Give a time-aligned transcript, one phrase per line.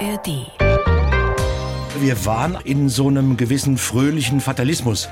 [0.00, 0.46] ARD.
[2.00, 5.08] Wir waren in so einem gewissen fröhlichen Fatalismus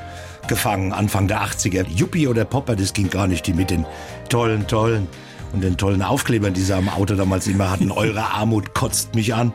[0.47, 1.87] gefangen, Anfang der 80er.
[1.89, 3.85] Yuppie oder Popper, das ging gar nicht, die mit den
[4.31, 5.07] tollen, tollen
[5.53, 7.91] und den tollen Aufklebern, die sie am Auto damals immer hatten.
[7.93, 9.53] Eure Armut kotzt mich an.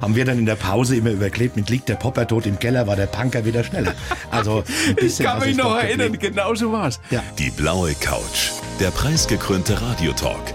[0.00, 2.86] Haben wir dann in der Pause immer überklebt mit liegt der Popper tot im Keller,
[2.86, 3.94] war der Punker wieder schneller.
[4.30, 6.36] Also ein Ich kann mich noch erinnern, geblieben.
[6.36, 7.00] genau so war's.
[7.10, 7.22] Ja.
[7.38, 8.50] Die blaue Couch.
[8.78, 10.54] Der preisgekrönte Radiotalk.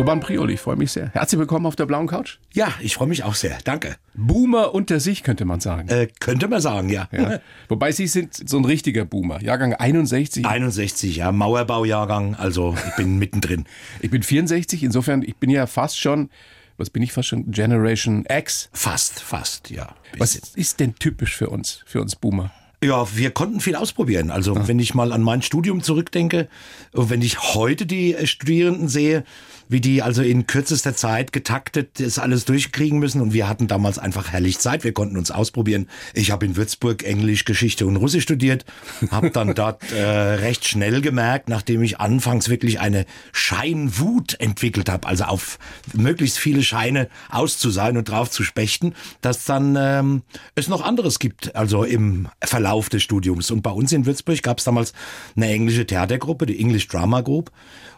[0.00, 1.10] Urban Prioli, ich freue mich sehr.
[1.12, 2.38] Herzlich willkommen auf der blauen Couch.
[2.54, 3.58] Ja, ich freue mich auch sehr.
[3.64, 3.96] Danke.
[4.14, 5.90] Boomer unter sich, könnte man sagen.
[5.90, 7.06] Äh, könnte man sagen, ja.
[7.12, 7.40] Ja.
[7.68, 9.42] Wobei Sie sind so ein richtiger Boomer.
[9.42, 10.46] Jahrgang 61.
[10.46, 13.66] 61, ja, Mauerbaujahrgang, also ich bin mittendrin.
[14.00, 16.30] Ich bin 64, insofern, ich bin ja fast schon,
[16.78, 17.50] was bin ich fast schon?
[17.50, 18.70] Generation X.
[18.72, 19.94] Fast, fast, ja.
[20.16, 22.50] Was ist denn typisch für uns, für uns Boomer?
[22.82, 24.30] Ja, wir konnten viel ausprobieren.
[24.30, 26.48] Also wenn ich mal an mein Studium zurückdenke,
[26.92, 29.24] und wenn ich heute die äh, Studierenden sehe,
[29.70, 33.98] wie die also in kürzester Zeit getaktet das alles durchkriegen müssen und wir hatten damals
[33.98, 35.88] einfach herrlich Zeit, wir konnten uns ausprobieren.
[36.12, 38.64] Ich habe in Würzburg Englisch, Geschichte und Russisch studiert,
[39.10, 45.06] habe dann dort äh, recht schnell gemerkt, nachdem ich anfangs wirklich eine Scheinwut entwickelt habe,
[45.06, 45.58] also auf
[45.94, 50.22] möglichst viele Scheine aus zu sein und drauf zu spechten, dass dann ähm,
[50.56, 53.52] es noch anderes gibt, also im Verlauf des Studiums.
[53.52, 54.94] Und bei uns in Würzburg gab es damals
[55.36, 57.52] eine englische Theatergruppe, die English Drama Group.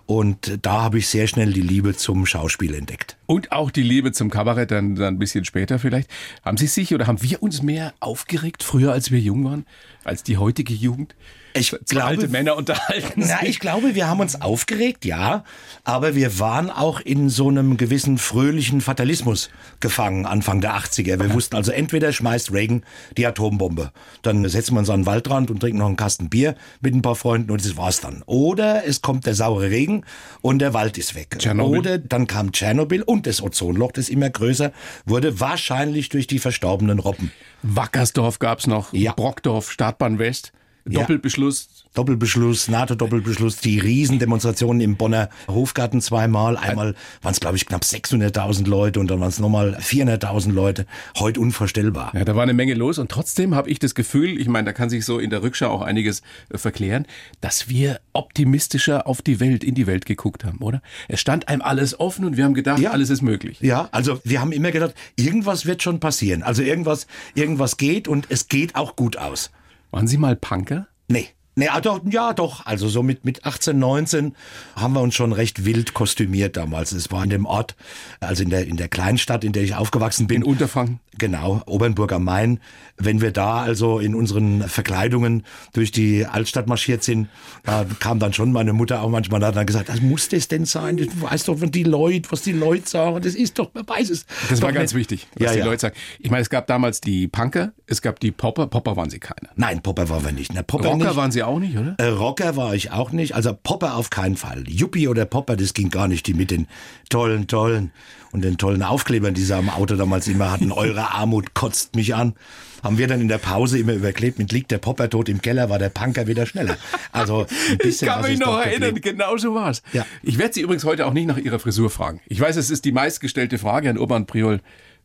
[0.06, 3.16] Und da habe ich sehr schnell die Liebe zum Schauspiel entdeckt.
[3.26, 6.10] Und auch die Liebe zum Kabarett dann, dann ein bisschen später vielleicht.
[6.44, 9.66] Haben Sie sich oder haben wir uns mehr aufgeregt früher, als wir jung waren,
[10.04, 11.14] als die heutige Jugend?
[11.54, 13.48] Ich Zwei glaube- alte Männer unterhalten Na, sich.
[13.50, 15.44] ich glaube, wir haben uns aufgeregt, ja,
[15.84, 21.20] aber wir waren auch in so einem gewissen fröhlichen Fatalismus gefangen Anfang der 80er.
[21.20, 22.82] Wir wussten also, entweder schmeißt Reagan
[23.16, 23.92] die Atombombe,
[24.22, 27.02] dann setzt man uns an den Waldrand und trinkt noch einen Kasten Bier mit ein
[27.02, 28.22] paar Freunden und das war's dann.
[28.26, 30.04] Oder es kommt der saure Regen
[30.40, 31.36] und der Wald ist weg.
[31.38, 31.78] Tschernobyl.
[31.78, 34.72] Oder dann kam Tschernobyl und das Ozonloch, das immer größer
[35.04, 37.30] wurde, wahrscheinlich durch die verstorbenen Robben.
[37.62, 39.12] Wackersdorf gab's noch, Ja.
[39.12, 40.52] Brockdorf, Startbahn West,
[40.88, 41.00] Ja.
[41.00, 41.68] Doppelbeschluss.
[41.94, 46.56] Doppelbeschluss, NATO-Doppelbeschluss, die Riesendemonstrationen im Bonner Hofgarten zweimal.
[46.56, 50.86] Einmal waren es, glaube ich, knapp 600.000 Leute und dann waren es nochmal 400.000 Leute.
[51.18, 52.12] Heute unvorstellbar.
[52.14, 54.72] Ja, da war eine Menge los und trotzdem habe ich das Gefühl, ich meine, da
[54.72, 57.06] kann sich so in der Rückschau auch einiges äh, verklären,
[57.42, 60.80] dass wir optimistischer auf die Welt, in die Welt geguckt haben, oder?
[61.08, 62.90] Es stand einem alles offen und wir haben gedacht, Ja.
[62.92, 63.58] alles ist möglich.
[63.60, 66.42] Ja, also wir haben immer gedacht, irgendwas wird schon passieren.
[66.42, 69.50] Also irgendwas, irgendwas geht und es geht auch gut aus.
[69.92, 70.88] Waren Sie mal Punker?
[71.08, 71.28] Nee.
[71.54, 72.64] Nee, ah, doch, ja, doch.
[72.64, 74.34] Also so mit, mit 18, 19
[74.74, 76.92] haben wir uns schon recht wild kostümiert damals.
[76.92, 77.74] Es war in dem Ort,
[78.20, 80.42] also in der, in der Kleinstadt, in der ich aufgewachsen bin.
[80.42, 81.00] In Unterfranken?
[81.18, 82.58] Genau, Obernburg am Main.
[82.96, 87.28] Wenn wir da also in unseren Verkleidungen durch die Altstadt marschiert sind,
[87.64, 90.48] da kam dann schon meine Mutter auch manchmal da und hat gesagt, das muss das
[90.48, 90.96] denn sein?
[90.96, 94.08] Du weißt doch, wenn die Leute, was die Leute sagen, das ist doch, man weiß
[94.08, 94.24] es.
[94.48, 95.00] Das doch war ganz nicht.
[95.00, 95.64] wichtig, was Ja, die ja.
[95.66, 95.96] Leute sagen.
[96.18, 98.66] Ich meine, es gab damals die Punker, es gab die Popper.
[98.68, 99.50] Popper waren sie keine.
[99.54, 100.54] Nein, Popper waren wir nicht.
[100.54, 101.16] Na, Popper Rocker nicht.
[101.16, 101.94] waren sie auch nicht, oder?
[101.98, 104.64] Äh, Rocker war ich auch nicht, also Popper auf keinen Fall.
[104.68, 106.66] Yuppie oder Popper, das ging gar nicht, die mit den
[107.08, 107.92] tollen, tollen
[108.32, 110.72] und den tollen Aufklebern, die sie am Auto damals immer hatten.
[110.72, 112.34] Eure Armut kotzt mich an.
[112.82, 115.70] Haben wir dann in der Pause immer überklebt mit liegt der Popper tot im Keller,
[115.70, 116.76] war der Punker wieder schneller.
[117.12, 119.82] Also ein Ich bisschen kann was mich noch erinnern, genau so war's.
[119.92, 120.04] Ja.
[120.22, 122.20] Ich werde Sie übrigens heute auch nicht nach Ihrer Frisur fragen.
[122.26, 124.60] Ich weiß, es ist die meistgestellte Frage an Urban Priol.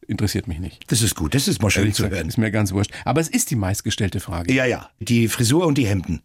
[0.07, 0.89] Interessiert mich nicht.
[0.89, 2.29] Das ist gut, das ist mal schön Ehrlich zu gesagt, hören.
[2.29, 2.91] Ist mir ganz wurscht.
[3.03, 4.53] Aber es ist die meistgestellte Frage.
[4.53, 6.21] Ja, ja, die Frisur und die Hemden.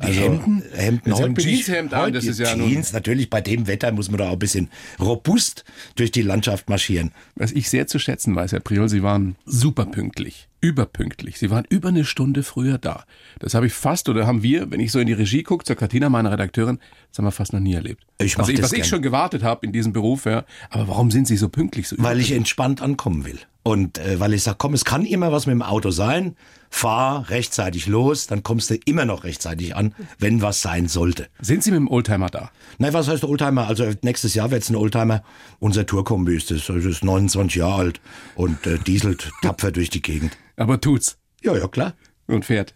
[0.00, 0.62] Also, Hemden?
[0.74, 1.12] Hemden.
[1.14, 4.10] Heute bin ich- Jeanshemd an, heute das ist ja Jeans, natürlich bei dem Wetter muss
[4.10, 4.68] man da auch ein bisschen
[4.98, 5.64] robust
[5.96, 7.12] durch die Landschaft marschieren.
[7.34, 10.48] Was ich sehr zu schätzen weiß, Herr Priol, Sie waren super pünktlich.
[10.62, 11.38] Überpünktlich.
[11.38, 13.04] Sie waren über eine Stunde früher da.
[13.38, 15.76] Das habe ich fast, oder haben wir, wenn ich so in die Regie gucke, zur
[15.76, 16.78] Katina, meiner Redakteurin,
[17.10, 18.02] das haben wir fast noch nie erlebt.
[18.18, 18.84] Ich also, was ich gern.
[18.88, 20.44] schon gewartet habe in diesem Beruf, ja.
[20.68, 21.88] Aber warum sind Sie so pünktlich?
[21.88, 23.38] So Weil ich entspannt ankommen will.
[23.62, 26.36] Und äh, weil ich sage, komm, es kann immer was mit dem Auto sein.
[26.70, 31.26] Fahr rechtzeitig los, dann kommst du immer noch rechtzeitig an, wenn was sein sollte.
[31.40, 32.50] Sind Sie mit dem Oldtimer da?
[32.78, 33.66] Nein, was heißt Oldtimer?
[33.66, 35.24] Also nächstes Jahr wird's ein Oldtimer.
[35.58, 38.00] Unser Tourkombi ist das, das ist 29 Jahre alt
[38.36, 40.38] und äh, dieselt tapfer durch die Gegend.
[40.56, 41.18] Aber tut's.
[41.42, 41.94] Ja, ja, klar.
[42.32, 42.74] Und fährt.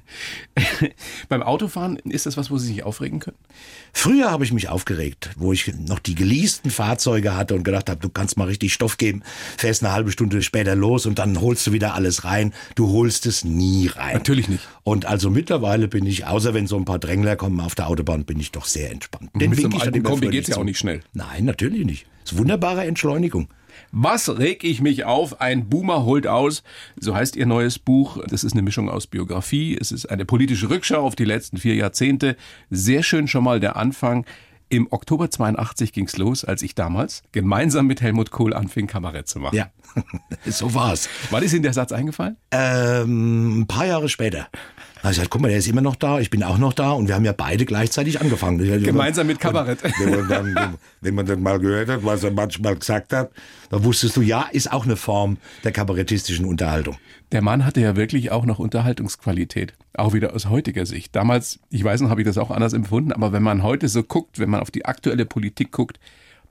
[1.28, 3.36] Beim Autofahren ist das was, wo Sie sich aufregen können?
[3.92, 8.00] Früher habe ich mich aufgeregt, wo ich noch die geleasten Fahrzeuge hatte und gedacht habe,
[8.00, 9.22] du kannst mal richtig Stoff geben,
[9.56, 12.52] fährst eine halbe Stunde später los und dann holst du wieder alles rein.
[12.74, 14.14] Du holst es nie rein.
[14.14, 14.66] Natürlich nicht.
[14.82, 18.24] Und also mittlerweile bin ich, außer wenn so ein paar Drängler kommen auf der Autobahn,
[18.24, 19.30] bin ich doch sehr entspannt.
[19.34, 21.00] Den Mit dann alten Kombi fröhlich geht's ja auch nicht schnell.
[21.12, 22.06] Nein, natürlich nicht.
[22.22, 23.48] Das ist wunderbare Entschleunigung.
[23.96, 25.40] Was reg ich mich auf?
[25.40, 26.64] Ein Boomer holt aus.
[26.98, 28.18] So heißt ihr neues Buch.
[28.26, 29.78] Das ist eine Mischung aus Biografie.
[29.80, 32.36] Es ist eine politische Rückschau auf die letzten vier Jahrzehnte.
[32.70, 34.26] Sehr schön schon mal der Anfang.
[34.68, 39.38] Im Oktober 82 ging's los, als ich damals gemeinsam mit Helmut Kohl anfing, Kabarett zu
[39.38, 39.54] machen.
[39.54, 39.70] Ja,
[40.44, 41.08] so war's.
[41.30, 42.36] Wann ist Ihnen der Satz eingefallen?
[42.50, 44.48] Ähm, ein paar Jahre später.
[45.04, 46.72] Da hab ich gesagt, guck mal, der ist immer noch da, ich bin auch noch
[46.72, 48.56] da und wir haben ja beide gleichzeitig angefangen.
[48.82, 49.82] Gemeinsam mit Kabarett.
[49.98, 53.30] Wenn man, dann, wenn man dann mal gehört hat, was er manchmal gesagt hat,
[53.68, 56.96] dann wusstest du, ja, ist auch eine Form der kabarettistischen Unterhaltung.
[57.32, 59.74] Der Mann hatte ja wirklich auch noch Unterhaltungsqualität.
[59.92, 61.14] Auch wieder aus heutiger Sicht.
[61.14, 64.02] Damals, ich weiß noch, habe ich das auch anders empfunden, aber wenn man heute so
[64.04, 66.00] guckt, wenn man auf die aktuelle Politik guckt,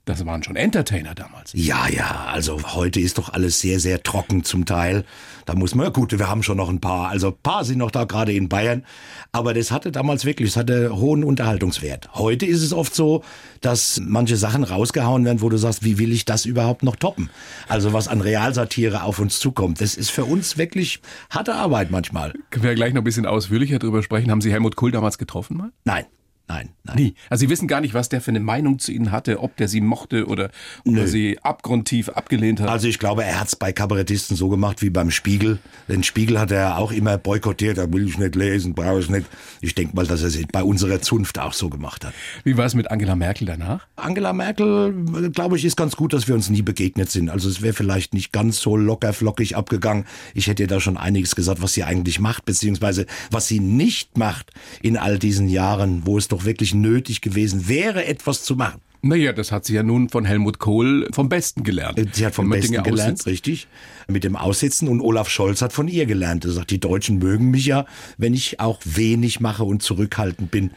[0.06, 1.52] das waren schon Entertainer damals.
[1.54, 5.06] Ja, ja, also heute ist doch alles sehr, sehr trocken zum Teil.
[5.46, 7.78] Da muss man, ja gut, wir haben schon noch ein paar, also ein paar sind
[7.78, 8.84] noch da, gerade in Bayern.
[9.32, 12.10] Aber das hatte damals wirklich, es hatte hohen Unterhaltungswert.
[12.16, 13.24] Heute ist es oft so,
[13.62, 17.30] dass manche Sachen rausgehauen werden, wo du sagst, wie will ich das überhaupt noch toppen?
[17.70, 22.34] Also was an Realsatire auf uns zukommt, das ist für uns wirklich harte Arbeit manchmal.
[22.50, 24.32] Können wir gleich noch ein bisschen ausführlicher drüber sprechen.
[24.32, 25.72] Haben Sie Helmut Kohl damals getroffen mal?
[25.86, 26.06] Nein,
[26.48, 26.96] nein, nein.
[26.96, 27.16] Nie.
[27.30, 29.68] Also Sie wissen gar nicht, was der für eine Meinung zu Ihnen hatte, ob der
[29.68, 30.52] Sie mochte oder
[30.86, 32.70] ob er Sie abgrundtief abgelehnt hat.
[32.70, 35.60] Also ich glaube, er hat's bei Kabarettisten so gemacht wie beim Spiegel.
[35.88, 39.28] Den Spiegel hat er auch immer boykottiert, da will ich nicht lesen, brauche ich nicht.
[39.62, 42.14] Ich denke mal, dass er es bei unserer Zunft auch so gemacht hat.
[42.44, 43.88] Wie war es mit Angela Merkel danach?
[43.96, 47.30] Angela Merkel, glaube ich, ist ganz gut, dass wir uns nie begegnet sind.
[47.30, 50.06] Also es wäre vielleicht nicht ganz so locker flockig abgegangen.
[50.34, 54.18] Ich hätte ihr da schon einiges gesagt, was sie eigentlich macht, beziehungsweise was sie nicht
[54.18, 54.52] macht
[54.82, 58.82] in all diesen Jahren, wo es doch wirklich nötig gewesen wäre, etwas zu machen.
[59.06, 62.00] Naja, das hat sie ja nun von Helmut Kohl vom Besten gelernt.
[62.14, 63.28] Sie hat vom Besten Dinge gelernt, aussitzt.
[63.28, 63.68] richtig.
[64.08, 66.46] Mit dem Aussitzen und Olaf Scholz hat von ihr gelernt.
[66.46, 67.86] Er sagt, die Deutschen mögen mich ja,
[68.18, 70.72] wenn ich auch wenig mache und zurückhaltend bin.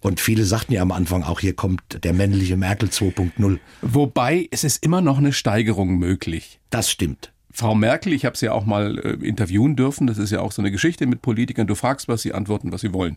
[0.00, 3.58] Und viele sagten ja am Anfang auch, hier kommt der männliche Merkel 2.0.
[3.82, 6.60] Wobei es ist immer noch eine Steigerung möglich.
[6.70, 7.32] Das stimmt.
[7.52, 10.52] Frau Merkel, ich habe sie ja auch mal äh, interviewen dürfen, das ist ja auch
[10.52, 13.16] so eine Geschichte mit Politikern, du fragst, was sie antworten, was sie wollen.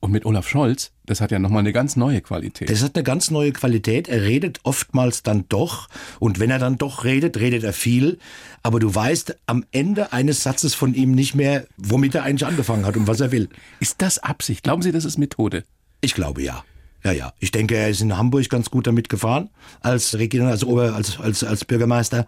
[0.00, 2.70] Und mit Olaf Scholz, das hat ja nochmal eine ganz neue Qualität.
[2.70, 4.06] Das hat eine ganz neue Qualität.
[4.08, 5.88] Er redet oftmals dann doch.
[6.20, 8.18] Und wenn er dann doch redet, redet er viel.
[8.62, 12.86] Aber du weißt am Ende eines Satzes von ihm nicht mehr, womit er eigentlich angefangen
[12.86, 13.48] hat und was er will.
[13.80, 14.62] Ist das Absicht?
[14.62, 15.64] Glauben Sie, das ist Methode?
[16.00, 16.62] Ich glaube ja.
[17.04, 17.32] Ja, ja.
[17.38, 21.18] Ich denke, er ist in Hamburg ganz gut damit gefahren als Regional, als Ober, als,
[21.20, 22.26] als, als Bürgermeister.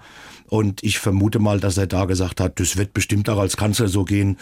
[0.51, 3.87] Und ich vermute mal, dass er da gesagt hat, das wird bestimmt auch als Kanzler
[3.87, 4.37] so gehen.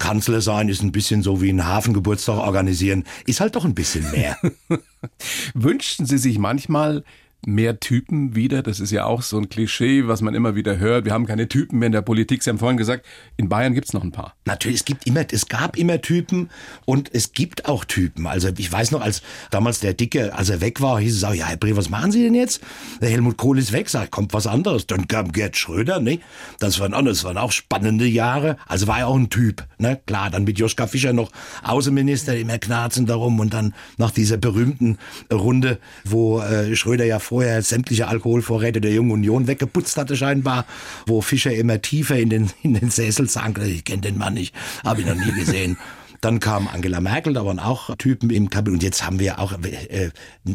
[0.00, 3.04] Kanzler sein ist ein bisschen so wie ein Hafengeburtstag organisieren.
[3.26, 4.36] Ist halt doch ein bisschen mehr.
[5.54, 7.04] Wünschten Sie sich manchmal
[7.46, 8.62] mehr Typen wieder?
[8.62, 11.04] Das ist ja auch so ein Klischee, was man immer wieder hört.
[11.04, 12.42] Wir haben keine Typen mehr in der Politik.
[12.42, 13.04] Sie haben vorhin gesagt,
[13.36, 14.34] in Bayern gibt's noch ein paar.
[14.44, 16.50] Natürlich, es gibt immer, es gab immer Typen
[16.84, 18.26] und es gibt auch Typen.
[18.26, 21.34] Also ich weiß noch, als damals der Dicke, als er weg war, hieß es auch,
[21.34, 22.60] ja, Herr Bre, was machen Sie denn jetzt?
[23.00, 24.86] Der Helmut Kohl ist weg, sagt, kommt was anderes.
[24.86, 26.20] Dann kam Gerd Schröder, ne?
[26.58, 28.56] Das waren auch, das waren auch spannende Jahre.
[28.66, 30.00] Also war er auch ein Typ, ne?
[30.06, 34.98] Klar, dann mit Joschka Fischer noch Außenminister, immer knarzen darum und dann nach dieser berühmten
[35.32, 40.66] Runde, wo äh, Schröder ja vorher sämtliche Alkoholvorräte der Jungen Union weggeputzt hatte scheinbar,
[41.06, 43.58] wo Fischer immer tiefer in den, in den Sessel sank.
[43.64, 45.78] Ich kenne den Mann nicht, habe ihn noch nie gesehen.
[46.22, 48.72] Dann kam Angela Merkel, da waren auch Typen im Kabinett.
[48.78, 50.10] Und jetzt haben wir auch, äh,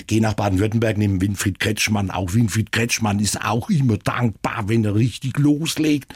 [0.07, 2.09] geh nach Baden-Württemberg, neben Winfried Kretschmann.
[2.09, 6.13] Auch Winfried Kretschmann ist auch immer dankbar, wenn er richtig loslegt.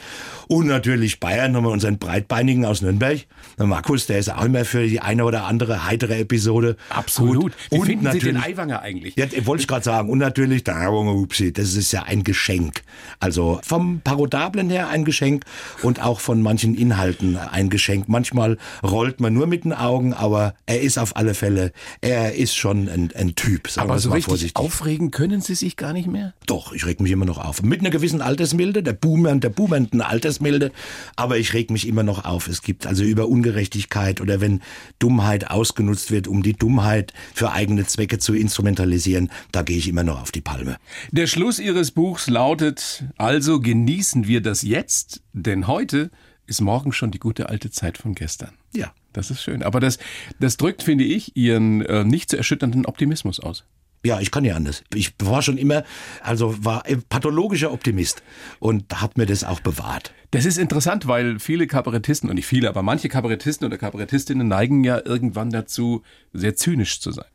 [0.48, 3.20] Und natürlich Bayern haben wir unseren Breitbeinigen aus Nürnberg.
[3.58, 6.76] Der Markus, der ist auch immer für die eine oder andere heitere Episode.
[6.88, 7.52] Absolut.
[7.70, 9.16] Wie Und finden Sie den natürlich- Eiwanger eigentlich?
[9.16, 10.08] ja, wollte ich gerade sagen.
[10.08, 12.82] Und natürlich der Herr Upsi, das ist ja ein Geschenk.
[13.20, 15.44] Also vom Parodablen her ein Geschenk
[15.82, 18.08] und auch von manchen Inhalten ein Geschenk.
[18.08, 22.54] Manchmal rollt man nur mit den Augen, aber er ist auf alle Fälle, er ist
[22.54, 24.56] schon ein, ein Typ, sagen Aber so mal richtig vorsichtig.
[24.56, 26.34] aufregen können Sie sich gar nicht mehr?
[26.46, 27.62] Doch, ich reg mich immer noch auf.
[27.62, 30.72] Mit einer gewissen Altersmilde, der Boomer, der boomernden Altersmilde,
[31.16, 32.48] aber ich reg mich immer noch auf.
[32.48, 34.60] Es gibt also über Ungerechtigkeit oder wenn
[34.98, 40.04] Dummheit ausgenutzt wird, um die Dummheit für eigene Zwecke zu instrumentalisieren, da gehe ich immer
[40.04, 40.76] noch auf die Palme.
[41.10, 46.10] Der Schluss Ihres Buchs lautet, also genießen wir das jetzt, denn heute
[46.46, 48.52] ist morgen schon die gute alte Zeit von gestern.
[48.74, 48.92] Ja.
[49.12, 49.62] Das ist schön.
[49.62, 49.98] Aber das,
[50.40, 53.64] das drückt, finde ich, Ihren äh, nicht zu erschütternden Optimismus aus.
[54.04, 54.82] Ja, ich kann ja anders.
[54.92, 55.84] Ich war schon immer,
[56.22, 58.22] also war pathologischer Optimist
[58.58, 60.12] und hat mir das auch bewahrt.
[60.32, 64.82] Das ist interessant, weil viele Kabarettisten, und nicht viele, aber manche Kabarettisten oder Kabarettistinnen neigen
[64.82, 67.26] ja irgendwann dazu, sehr zynisch zu sein.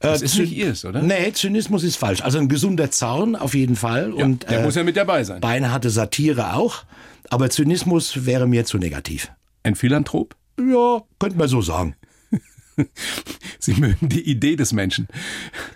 [0.00, 1.02] Das Äh, ist Zy- nicht ihrs, oder?
[1.02, 2.20] Nee, Zynismus ist falsch.
[2.22, 4.12] Also ein gesunder Zorn auf jeden Fall.
[4.16, 5.40] Ja, und der äh, muss ja mit dabei sein.
[5.40, 6.84] beinharte Satire auch.
[7.30, 9.30] Aber Zynismus wäre mir zu negativ.
[9.62, 10.36] Ein Philanthrop?
[10.58, 11.96] Ja, könnte man so sagen.
[13.58, 15.08] Sie mögen die Idee des Menschen.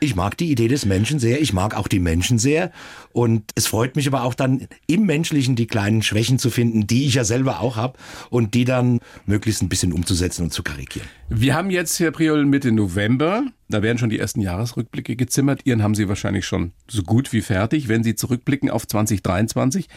[0.01, 2.73] Ich mag die Idee des Menschen sehr, ich mag auch die Menschen sehr
[3.13, 7.07] und es freut mich aber auch dann im Menschlichen die kleinen Schwächen zu finden, die
[7.07, 7.99] ich ja selber auch habe
[8.31, 11.09] und die dann möglichst ein bisschen umzusetzen und zu karikieren.
[11.29, 13.45] Wir haben jetzt, Herr Priol, Mitte November.
[13.69, 15.61] Da werden schon die ersten Jahresrückblicke gezimmert.
[15.65, 19.89] Ihren haben Sie wahrscheinlich schon so gut wie fertig, wenn Sie zurückblicken auf 2023.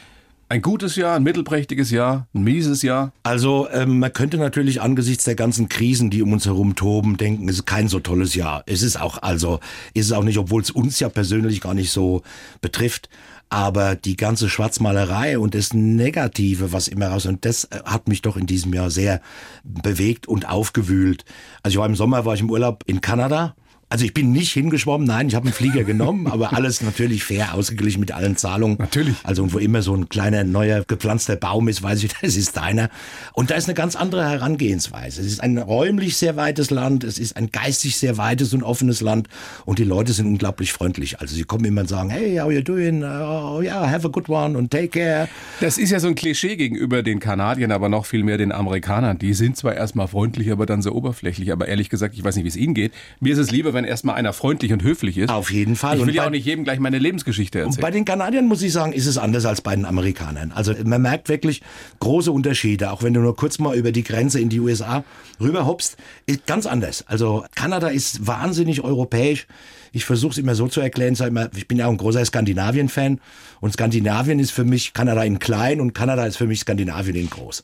[0.51, 3.13] Ein gutes Jahr, ein mittelprächtiges Jahr, ein mieses Jahr.
[3.23, 7.47] Also ähm, man könnte natürlich angesichts der ganzen Krisen, die um uns herum toben, denken,
[7.47, 8.61] es ist kein so tolles Jahr.
[8.65, 9.61] Es ist auch, also
[9.93, 12.21] ist es auch nicht, obwohl es uns ja persönlich gar nicht so
[12.59, 13.07] betrifft.
[13.47, 18.21] Aber die ganze Schwarzmalerei und das Negative, was immer raus, und das äh, hat mich
[18.21, 19.21] doch in diesem Jahr sehr
[19.63, 21.23] bewegt und aufgewühlt.
[21.63, 23.55] Also ich war im Sommer, war ich im Urlaub in Kanada.
[23.91, 27.53] Also ich bin nicht hingeschwommen, nein, ich habe einen Flieger genommen, aber alles natürlich fair
[27.53, 28.77] ausgeglichen mit allen Zahlungen.
[28.79, 29.17] Natürlich.
[29.23, 32.55] Also und wo immer so ein kleiner neuer gepflanzter Baum ist, weiß ich, das ist
[32.55, 32.89] deiner.
[33.33, 35.19] Und da ist eine ganz andere Herangehensweise.
[35.19, 39.01] Es ist ein räumlich sehr weites Land, es ist ein geistig sehr weites und offenes
[39.01, 39.27] Land
[39.65, 41.19] und die Leute sind unglaublich freundlich.
[41.19, 43.03] Also sie kommen immer und sagen, hey, how you doing?
[43.03, 45.27] Oh yeah, have a good one and take care.
[45.59, 49.19] Das ist ja so ein Klischee gegenüber den Kanadiern, aber noch viel mehr den Amerikanern.
[49.19, 51.51] Die sind zwar erstmal freundlich, aber dann so oberflächlich.
[51.51, 52.93] Aber ehrlich gesagt, ich weiß nicht, wie es Ihnen geht.
[53.19, 55.29] Mir ist es lieber, wenn erstmal einer freundlich und höflich ist.
[55.29, 55.95] Auf jeden Fall.
[55.95, 57.81] Ich Und will ja bei- auch nicht jedem gleich meine Lebensgeschichte Und erzählen.
[57.81, 60.51] bei den Kanadiern muss ich sagen, ist es anders als bei den Amerikanern.
[60.51, 61.61] Also man merkt wirklich
[61.99, 65.03] große Unterschiede, auch wenn du nur kurz mal über die Grenze in die USA
[65.39, 67.03] rüberhoppst, ist ganz anders.
[67.07, 69.47] Also Kanada ist wahnsinnig europäisch.
[69.93, 72.23] Ich versuche es immer so zu erklären, sag immer, ich bin ja auch ein großer
[72.23, 73.19] Skandinavien-Fan
[73.59, 77.29] und Skandinavien ist für mich Kanada in klein und Kanada ist für mich Skandinavien in
[77.29, 77.63] groß.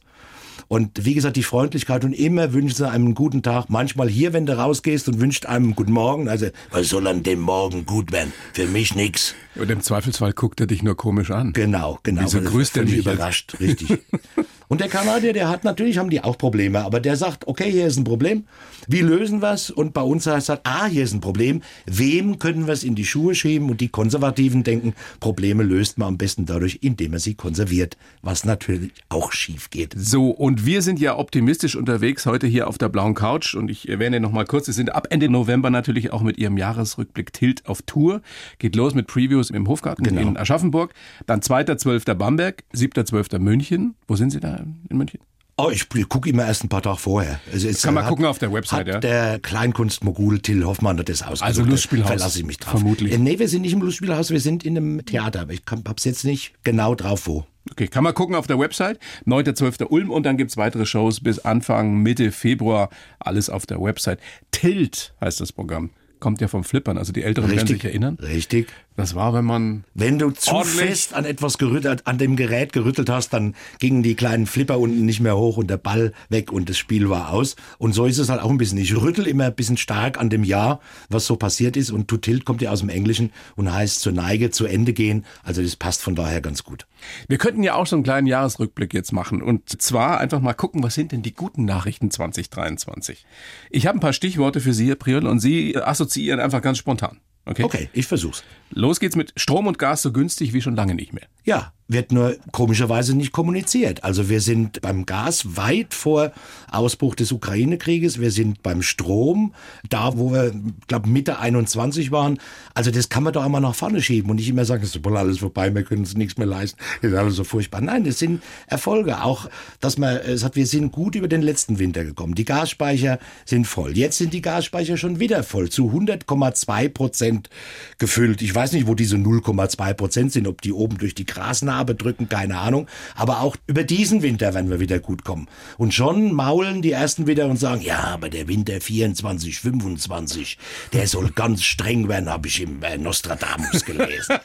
[0.67, 3.69] Und wie gesagt, die Freundlichkeit und immer wünschen sie einem einen guten Tag.
[3.69, 6.27] Manchmal hier, wenn du rausgehst und wünscht einem guten Morgen.
[6.27, 8.33] Also, was soll an dem Morgen gut werden?
[8.53, 9.33] Für mich nix.
[9.55, 11.53] Und im Zweifelsfall guckt er dich nur komisch an.
[11.53, 12.23] Genau, genau.
[12.23, 13.99] Wieso das grüßt er mich überrascht, richtig.
[14.69, 17.87] Und der Kanadier, der hat natürlich, haben die auch Probleme, aber der sagt, okay, hier
[17.87, 18.43] ist ein Problem,
[18.87, 19.69] wie lösen wir's?
[19.69, 22.95] Und bei uns heißt das, ah, hier ist ein Problem, wem können wir es in
[22.95, 23.69] die Schuhe schieben?
[23.69, 28.43] Und die Konservativen denken, Probleme löst man am besten dadurch, indem man sie konserviert, was
[28.43, 29.93] natürlich auch schief geht.
[29.97, 33.55] So, und wir sind ja optimistisch unterwegs heute hier auf der blauen Couch.
[33.55, 36.57] Und ich erwähne noch mal kurz, wir sind ab Ende November natürlich auch mit Ihrem
[36.57, 38.21] Jahresrückblick Tilt auf Tour.
[38.59, 40.21] Geht los mit Previews im Hofgarten Genau.
[40.21, 40.93] in Aschaffenburg.
[41.25, 42.13] Dann 2.12.
[42.15, 43.39] Bamberg, 7.12.
[43.39, 43.95] München.
[44.07, 44.56] Wo sind Sie da
[44.89, 45.19] in München?
[45.59, 47.39] Oh, ich gucke immer erst ein paar Tage vorher.
[47.51, 48.99] Also es Kann man hat- gucken auf der Website, hat ja?
[48.99, 51.43] der Kleinkunstmogul Till Hoffmann hat das ausgesucht.
[51.47, 52.71] Also Lustspielhaus, Verlasse ich mich drauf.
[52.79, 53.11] vermutlich.
[53.11, 56.03] Äh, nee, wir sind nicht im Lustspielhaus, wir sind in einem Theater, aber ich hab's
[56.05, 57.45] jetzt nicht genau drauf wo.
[57.71, 58.99] Okay, kann man gucken auf der Website.
[59.25, 59.87] 9.12.
[59.89, 62.89] Ulm und dann gibt's weitere Shows bis Anfang, Mitte Februar.
[63.19, 64.19] Alles auf der Website.
[64.51, 65.89] Tilt heißt das Programm.
[66.19, 68.15] Kommt ja vom Flippern, also die Älteren werden sich erinnern.
[68.21, 68.67] Richtig.
[68.97, 73.11] Das war, wenn man Wenn du zu fest an etwas gerüttelt, an dem Gerät gerüttelt
[73.11, 76.67] hast, dann gingen die kleinen Flipper unten nicht mehr hoch und der Ball weg und
[76.67, 77.55] das Spiel war aus.
[77.77, 78.79] Und so ist es halt auch ein bisschen.
[78.79, 81.91] Ich rüttel immer ein bisschen stark an dem Jahr, was so passiert ist.
[81.91, 85.25] Und to tilt kommt ja aus dem Englischen und heißt zur Neige, zu Ende gehen.
[85.43, 86.87] Also das passt von daher ganz gut.
[87.27, 90.81] Wir könnten ja auch so einen kleinen Jahresrückblick jetzt machen und zwar einfach mal gucken,
[90.81, 93.27] was sind denn die guten Nachrichten 2023.
[93.69, 97.19] Ich habe ein paar Stichworte für Sie, Herr Priol, und Sie assoziieren einfach ganz spontan.
[97.47, 97.63] Okay?
[97.63, 98.43] Okay, ich versuch's.
[98.71, 101.27] Los geht's mit Strom und Gas so günstig wie schon lange nicht mehr.
[101.47, 104.03] Ja, wird nur komischerweise nicht kommuniziert.
[104.03, 106.31] Also wir sind beim Gas weit vor
[106.69, 108.19] Ausbruch des Ukraine-Krieges.
[108.19, 109.53] Wir sind beim Strom,
[109.89, 110.53] da wo wir,
[110.87, 112.39] glaube Mitte 21 waren.
[112.73, 115.05] Also das kann man doch immer nach vorne schieben und nicht immer sagen, es ist
[115.05, 117.81] wohl alles vorbei, wir können uns nichts mehr leisten, das ist alles so furchtbar.
[117.81, 119.23] Nein, das sind Erfolge.
[119.23, 119.49] Auch,
[119.79, 122.35] dass man es hat, wir sind gut über den letzten Winter gekommen.
[122.35, 123.97] Die Gasspeicher sind voll.
[123.97, 127.49] Jetzt sind die Gasspeicher schon wieder voll, zu 100,2 Prozent
[127.97, 128.41] gefüllt.
[128.41, 132.29] Ich weiß nicht, wo diese 0,2 Prozent sind, ob die oben durch die Grasnarbe drücken,
[132.29, 132.87] keine Ahnung.
[133.15, 135.47] Aber auch über diesen Winter werden wir wieder gut kommen.
[135.77, 140.57] Und schon maulen die Ersten wieder und sagen, ja, aber der Winter 24, 25,
[140.93, 144.37] der soll ganz streng werden, habe ich im äh, Nostradamus gelesen.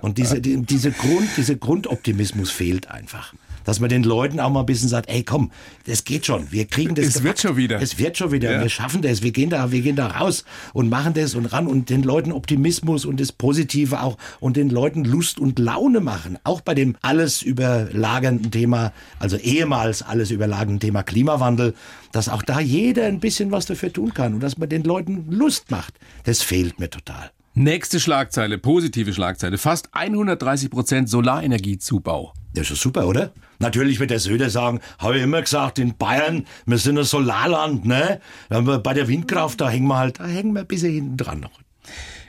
[0.00, 3.34] Und diese, die, diese Grund, dieser Grundoptimismus fehlt einfach.
[3.64, 5.50] Dass man den Leuten auch mal ein bisschen sagt, ey komm,
[5.86, 7.06] das geht schon, wir kriegen das.
[7.06, 7.40] Es wird gepackt.
[7.40, 7.80] schon wieder.
[7.80, 8.60] Es wird schon wieder, Ja.
[8.62, 11.66] wir schaffen das, wir gehen da, wir gehen da raus und machen das und ran
[11.66, 16.38] und den Leuten Optimismus und das Positive auch und den Leuten Lust und Laune machen.
[16.44, 21.74] Auch bei dem alles überlagernden Thema, also ehemals alles überlagernden Thema Klimawandel,
[22.12, 25.26] dass auch da jeder ein bisschen was dafür tun kann und dass man den Leuten
[25.30, 25.94] Lust macht.
[26.24, 27.30] Das fehlt mir total.
[27.54, 29.58] Nächste Schlagzeile, positive Schlagzeile.
[29.58, 32.32] Fast 130 Prozent Solarenergiezubau.
[32.54, 33.32] Das ist super, oder?
[33.58, 37.84] Natürlich wird der Söder sagen, habe ich immer gesagt, in Bayern, wir sind ein Solarland,
[37.84, 38.20] ne?
[38.48, 41.60] Bei der Windkraft, da hängen wir halt, da hängen wir ein bisschen hinten dran noch.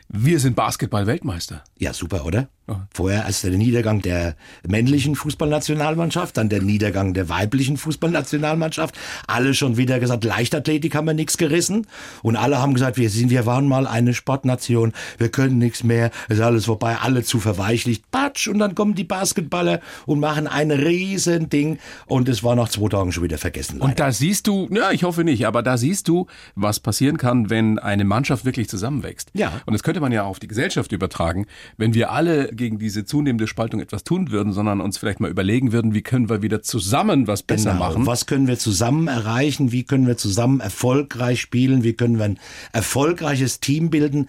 [0.10, 1.64] Wir sind Basketball-Weltmeister.
[1.80, 2.50] Ja, super, oder?
[2.94, 8.98] Vorher als der Niedergang der männlichen Fußballnationalmannschaft, dann der Niedergang der weiblichen Fußballnationalmannschaft.
[9.28, 11.88] Alle schon wieder gesagt, Leichtathletik haben wir nichts gerissen.
[12.22, 16.10] Und alle haben gesagt, wir sind, wir waren mal eine Sportnation, wir können nichts mehr,
[16.30, 18.10] ist alles vorbei, alle zu verweichlicht.
[18.12, 21.80] Patsch, und dann kommen die Basketballer und machen ein riesen Ding.
[22.06, 23.82] Und es war nach zwei Tagen schon wieder vergessen.
[23.82, 24.06] Und leider.
[24.06, 27.78] da siehst du, ja, ich hoffe nicht, aber da siehst du, was passieren kann, wenn
[27.78, 29.32] eine Mannschaft wirklich zusammenwächst.
[29.34, 29.52] Ja.
[29.66, 33.48] Und das könnte man ja auf die Gesellschaft übertragen, wenn wir alle gegen diese zunehmende
[33.48, 37.28] Spaltung etwas tun würden, sondern uns vielleicht mal überlegen würden, wie können wir wieder zusammen
[37.28, 37.84] was besser Genau.
[37.90, 38.06] machen.
[38.06, 39.72] Was können wir zusammen erreichen?
[39.72, 41.84] Wie können wir zusammen erfolgreich spielen?
[41.84, 42.40] Wie können wir ein
[42.72, 44.28] erfolgreiches Team bilden?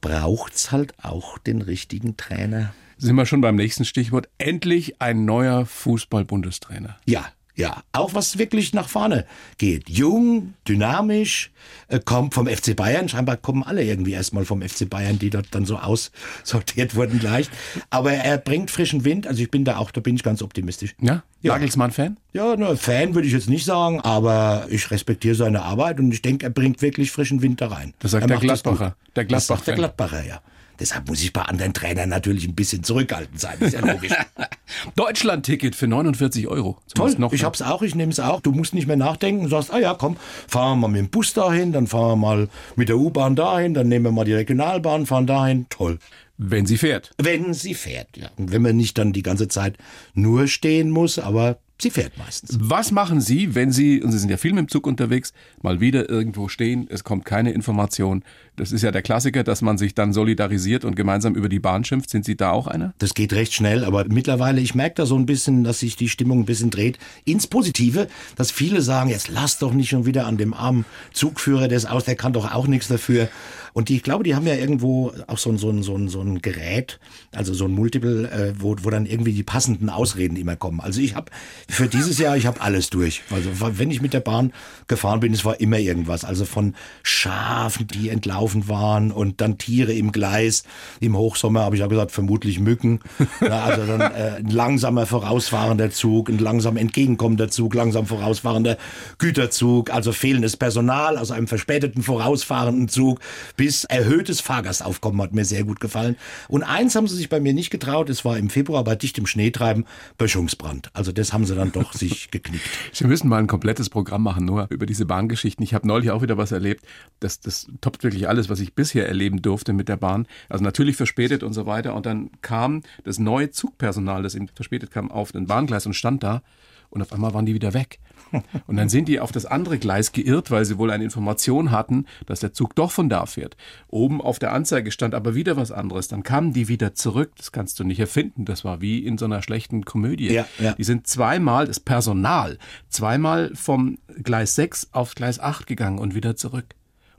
[0.00, 2.72] Braucht's halt auch den richtigen Trainer?
[2.96, 4.28] Sind wir schon beim nächsten Stichwort.
[4.38, 6.96] Endlich ein neuer Fußball-Bundestrainer.
[7.06, 7.26] Ja,
[7.60, 7.82] ja.
[7.92, 9.26] Auch was wirklich nach vorne
[9.58, 9.88] geht.
[9.88, 11.50] Jung, dynamisch,
[11.88, 13.08] äh, kommt vom FC Bayern.
[13.08, 17.48] Scheinbar kommen alle irgendwie erstmal vom FC Bayern, die dort dann so aussortiert wurden gleich.
[17.90, 19.26] Aber er bringt frischen Wind.
[19.26, 20.94] Also ich bin da auch, da bin ich ganz optimistisch.
[21.00, 21.22] Ja?
[21.42, 21.52] Ja.
[21.52, 22.16] Nagelsmann-Fan?
[22.32, 26.22] Ja, nur Fan würde ich jetzt nicht sagen, aber ich respektiere seine Arbeit und ich
[26.22, 27.94] denke, er bringt wirklich frischen Wind da rein.
[28.00, 28.96] Das sagt Er der Gladbacher.
[29.16, 30.22] Der Das sagt der Gladbach-Fan.
[30.22, 30.40] Gladbacher, ja.
[30.80, 33.58] Deshalb muss ich bei anderen Trainern natürlich ein bisschen zurückhaltend sein.
[33.60, 34.12] Ist ja logisch.
[34.96, 36.72] Deutschland-Ticket für 49 Euro.
[36.72, 37.32] Toll, Zumindest noch.
[37.32, 38.40] ich hab's auch, ich nehme es auch.
[38.40, 39.44] Du musst nicht mehr nachdenken.
[39.44, 40.16] Du sagst, ah ja, komm,
[40.48, 43.74] fahren wir mal mit dem Bus dahin, dann fahren wir mal mit der U-Bahn dahin,
[43.74, 45.66] dann nehmen wir mal die Regionalbahn, fahren dahin.
[45.68, 45.98] Toll.
[46.38, 47.10] Wenn sie fährt.
[47.18, 48.30] Wenn sie fährt, ja.
[48.38, 49.76] Und wenn man nicht dann die ganze Zeit
[50.14, 52.56] nur stehen muss, aber sie fährt meistens.
[52.58, 55.80] Was machen Sie, wenn Sie, und Sie sind ja viel mit dem Zug unterwegs, mal
[55.80, 58.24] wieder irgendwo stehen, es kommt keine Information.
[58.56, 61.84] Das ist ja der Klassiker, dass man sich dann solidarisiert und gemeinsam über die Bahn
[61.84, 62.10] schimpft.
[62.10, 62.92] Sind Sie da auch einer?
[62.98, 66.08] Das geht recht schnell, aber mittlerweile, ich merke da so ein bisschen, dass sich die
[66.08, 70.26] Stimmung ein bisschen dreht ins Positive, dass viele sagen, jetzt lass doch nicht schon wieder
[70.26, 73.28] an dem armen Zugführer das aus, der kann doch auch nichts dafür.
[73.72, 76.08] Und die, ich glaube, die haben ja irgendwo auch so ein, so ein, so ein,
[76.08, 76.98] so ein Gerät,
[77.32, 80.80] also so ein Multiple, äh, wo, wo dann irgendwie die passenden Ausreden immer kommen.
[80.80, 81.30] Also ich habe
[81.68, 83.22] für dieses Jahr, ich habe alles durch.
[83.30, 84.52] Also wenn ich mit der Bahn
[84.88, 86.24] gefahren bin, es war immer irgendwas.
[86.24, 88.08] Also von Schafen, die
[88.40, 90.64] entlaufen waren und dann Tiere im Gleis.
[91.00, 93.00] Im Hochsommer habe ich ja gesagt, vermutlich Mücken.
[93.40, 98.76] Ja, also dann äh, ein langsamer vorausfahrender Zug, ein langsam entgegenkommender Zug, langsam vorausfahrender
[99.18, 103.20] Güterzug, also fehlendes Personal aus einem verspäteten vorausfahrenden Zug
[103.56, 106.16] bis erhöhtes Fahrgastaufkommen hat mir sehr gut gefallen.
[106.48, 109.26] Und eins haben sie sich bei mir nicht getraut, es war im Februar bei dichtem
[109.26, 109.86] Schneetreiben
[110.18, 110.90] Böschungsbrand.
[110.92, 112.68] Also das haben sie dann doch sich geknickt.
[112.92, 115.64] Sie müssen mal ein komplettes Programm machen, nur über diese Bahngeschichten.
[115.64, 116.84] Ich habe neulich auch wieder was erlebt.
[117.20, 120.26] Das, das toppt wirklich alles, was ich bisher erleben durfte mit der Bahn.
[120.48, 121.94] Also natürlich verspätet und so weiter.
[121.94, 126.22] Und dann kam das neue Zugpersonal, das eben verspätet kam, auf den Bahngleis und stand
[126.22, 126.42] da.
[126.90, 128.00] Und auf einmal waren die wieder weg.
[128.66, 132.06] Und dann sind die auf das andere Gleis geirrt, weil sie wohl eine Information hatten,
[132.26, 133.56] dass der Zug doch von da fährt.
[133.88, 136.08] Oben auf der Anzeige stand aber wieder was anderes.
[136.08, 137.32] Dann kamen die wieder zurück.
[137.36, 138.44] Das kannst du nicht erfinden.
[138.44, 140.32] Das war wie in so einer schlechten Komödie.
[140.32, 140.72] Ja, ja.
[140.72, 146.36] Die sind zweimal, das Personal, zweimal vom Gleis 6 auf Gleis 8 gegangen und wieder
[146.36, 146.66] zurück.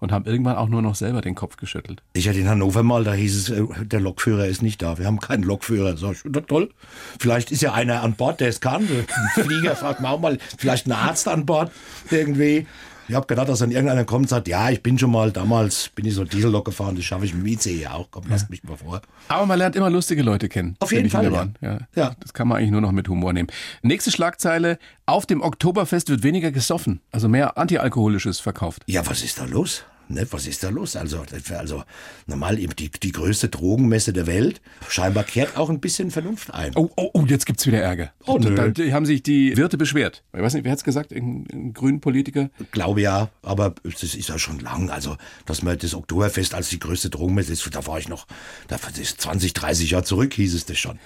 [0.02, 2.02] Und haben irgendwann auch nur noch selber den Kopf geschüttelt.
[2.14, 4.98] Ich hatte in Hannover mal, da hieß es, äh, der Lokführer ist nicht da.
[4.98, 5.96] Wir haben keinen Lokführer.
[5.96, 6.72] Sag ich, toll.
[7.20, 8.88] Vielleicht ist ja einer an Bord, der es kann.
[8.88, 11.72] Ein Flieger fragt man auch mal, vielleicht ein Arzt an Bord
[12.10, 12.66] irgendwie.
[13.12, 15.90] Ich habe gedacht, dass dann irgendeiner kommt und sagt, ja, ich bin schon mal damals,
[15.90, 18.08] bin ich so Diesellok gefahren, das schaffe ich mit dem ICE auch.
[18.10, 19.02] Komm, lasst mich mal vor.
[19.28, 20.78] Aber man lernt immer lustige Leute kennen.
[20.80, 21.56] Auf jeden Fall, Bahn.
[21.60, 21.80] Ja.
[21.94, 22.16] Ja.
[22.22, 23.50] Das kann man eigentlich nur noch mit Humor nehmen.
[23.82, 24.80] Nächste Schlagzeile.
[25.06, 27.02] Auf dem Oktoberfest wird weniger gesoffen.
[27.12, 28.84] Also mehr Antialkoholisches verkauft.
[28.86, 29.84] Ja, was ist da los?
[30.12, 30.96] Ne, was ist da los?
[30.96, 31.24] Also,
[31.58, 31.84] also
[32.28, 34.62] normal eben die, die größte Drogenmesse der Welt.
[34.90, 36.74] Scheinbar kehrt auch ein bisschen Vernunft ein.
[36.76, 38.12] Oh, oh, oh, jetzt gibt's wieder Ärger.
[38.26, 38.54] Oh, nö.
[38.56, 40.24] da, da haben sich die Wirte beschwert.
[40.34, 41.14] Ich weiß nicht, wer hat's gesagt?
[41.14, 42.50] Ein, ein grünen Politiker?
[42.72, 44.90] Glaube ja, aber das ist ja schon lang.
[44.90, 48.28] Also, dass man das Oktoberfest als die größte Drogenmesse ist, da war ich noch,
[48.68, 51.00] das ist 20, 30 Jahre zurück, hieß es das schon.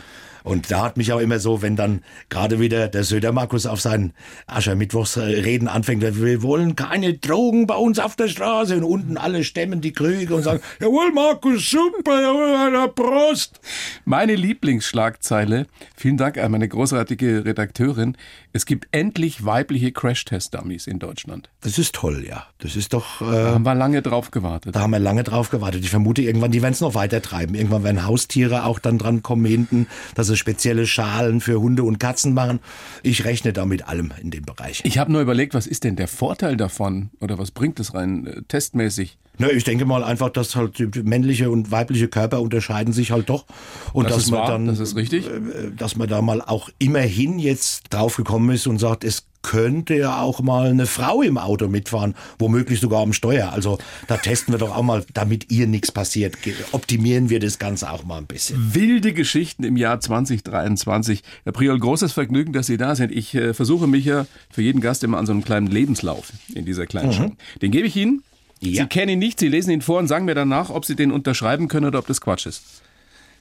[0.45, 3.81] Und da hat mich auch immer so, wenn dann gerade wieder der Söder Markus auf
[3.81, 4.13] seinen
[4.45, 9.81] Aschermittwochsreden anfängt, wir wollen keine Drogen bei uns auf der Straße und unten alle stemmen
[9.81, 13.59] die Krüge und sagen, jawohl, Markus, super, jawohl, Prost.
[14.05, 15.65] Meine Lieblingsschlagzeile,
[15.97, 18.15] vielen Dank an meine großartige Redakteurin,
[18.55, 21.49] es gibt endlich weibliche Crash-Test-Dummies in Deutschland.
[21.59, 22.47] Das ist toll, ja.
[22.59, 23.19] Das ist doch...
[23.19, 24.73] Äh, Da haben wir lange drauf gewartet.
[24.73, 25.83] Da haben wir lange drauf gewartet.
[25.83, 27.53] Ich vermute, irgendwann, die werden es noch weiter treiben.
[27.53, 31.99] Irgendwann werden Haustiere auch dann dran kommen hinten, dass sie spezielle Schalen für Hunde und
[31.99, 32.61] Katzen machen.
[33.03, 34.79] Ich rechne da mit allem in dem Bereich.
[34.85, 38.25] Ich habe nur überlegt, was ist denn der Vorteil davon oder was bringt es rein
[38.25, 39.17] äh, testmäßig?
[39.37, 43.45] Ne, ich denke mal einfach, dass halt männliche und weibliche Körper unterscheiden sich halt doch.
[43.93, 45.25] Und Das dass ist man wahr, dann, das ist richtig.
[45.27, 49.93] äh, dass man da mal auch immerhin jetzt drauf gekommen ist und sagt, es könnte
[49.93, 53.51] ja auch mal eine Frau im Auto mitfahren, womöglich sogar am Steuer.
[53.53, 56.35] Also da testen wir doch auch mal, damit ihr nichts passiert,
[56.71, 58.73] optimieren wir das Ganze auch mal ein bisschen.
[58.73, 61.21] Wilde Geschichten im Jahr 2023.
[61.43, 63.11] Herr Priol, großes Vergnügen, dass Sie da sind.
[63.11, 66.65] Ich äh, versuche mich ja für jeden Gast immer an so einem kleinen Lebenslauf in
[66.65, 67.31] dieser kleinen Show.
[67.61, 68.23] Den gebe ich Ihnen.
[68.65, 68.83] Ja.
[68.83, 71.11] Sie kennen ihn nicht, Sie lesen ihn vor und sagen mir danach, ob Sie den
[71.11, 72.63] unterschreiben können oder ob das Quatsch ist.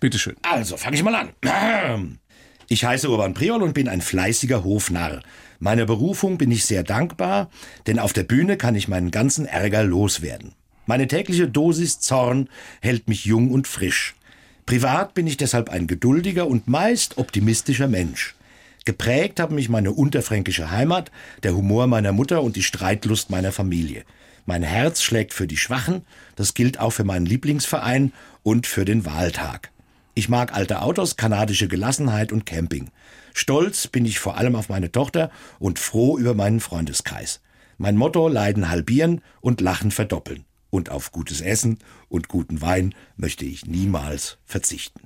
[0.00, 0.36] Bitteschön.
[0.42, 2.18] Also, fange ich mal an.
[2.66, 5.20] Ich heiße Urban Priol und bin ein fleißiger Hofnarr.
[5.58, 7.50] Meiner Berufung bin ich sehr dankbar,
[7.86, 10.52] denn auf der Bühne kann ich meinen ganzen Ärger loswerden.
[10.86, 12.48] Meine tägliche Dosis Zorn
[12.80, 14.14] hält mich jung und frisch.
[14.66, 18.34] Privat bin ich deshalb ein geduldiger und meist optimistischer Mensch.
[18.84, 21.10] Geprägt haben mich meine unterfränkische Heimat,
[21.42, 24.04] der Humor meiner Mutter und die Streitlust meiner Familie.
[24.46, 26.02] Mein Herz schlägt für die Schwachen,
[26.36, 29.70] das gilt auch für meinen Lieblingsverein und für den Wahltag.
[30.14, 32.90] Ich mag alte Autos, kanadische Gelassenheit und Camping.
[33.32, 37.40] Stolz bin ich vor allem auf meine Tochter und froh über meinen Freundeskreis.
[37.78, 40.44] Mein Motto Leiden halbieren und Lachen verdoppeln.
[40.70, 41.78] Und auf gutes Essen
[42.08, 45.00] und guten Wein möchte ich niemals verzichten.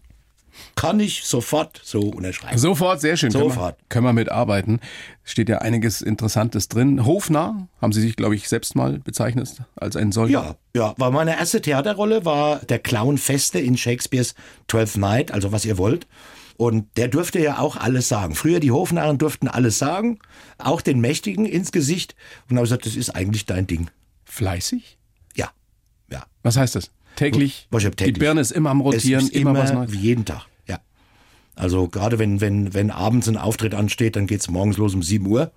[0.75, 2.59] Kann ich sofort so unterschreiben.
[2.59, 3.31] Sofort, sehr schön.
[3.31, 3.55] Sofort.
[3.55, 4.81] Können wir, können wir mitarbeiten.
[5.25, 7.05] Steht ja einiges Interessantes drin.
[7.05, 10.57] Hofnarr haben Sie sich, glaube ich, selbst mal bezeichnet als ein solcher.
[10.75, 14.35] Ja, ja, war meine erste Theaterrolle, war der Clown Feste in Shakespeares
[14.69, 16.07] Twelfth Night, also was ihr wollt.
[16.57, 18.35] Und der durfte ja auch alles sagen.
[18.35, 20.19] Früher die Hofnarren durften alles sagen,
[20.59, 22.17] auch den Mächtigen ins Gesicht.
[22.51, 23.91] Und habe ich gesagt, das ist eigentlich dein Ding.
[24.25, 24.99] Fleißig?
[25.37, 25.51] Ja,
[26.11, 26.25] ja.
[26.43, 26.91] Was heißt das?
[27.19, 27.67] Täglich?
[27.73, 28.15] Hab täglich.
[28.15, 29.93] Die Birne ist immer am Rotieren, immer, immer, was Neues.
[29.93, 30.47] wie jeden Tag.
[30.69, 30.79] Ja.
[31.57, 35.27] Also gerade wenn, wenn, wenn abends ein Auftritt ansteht, dann geht's morgens los um 7
[35.27, 35.51] Uhr.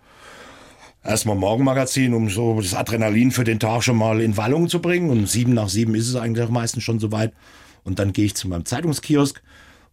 [1.03, 5.11] Erstmal Morgenmagazin, um so das Adrenalin für den Tag schon mal in Wallung zu bringen.
[5.11, 7.31] Und um sieben nach sieben ist es eigentlich auch meistens schon soweit.
[7.83, 9.41] Und dann gehe ich zu meinem Zeitungskiosk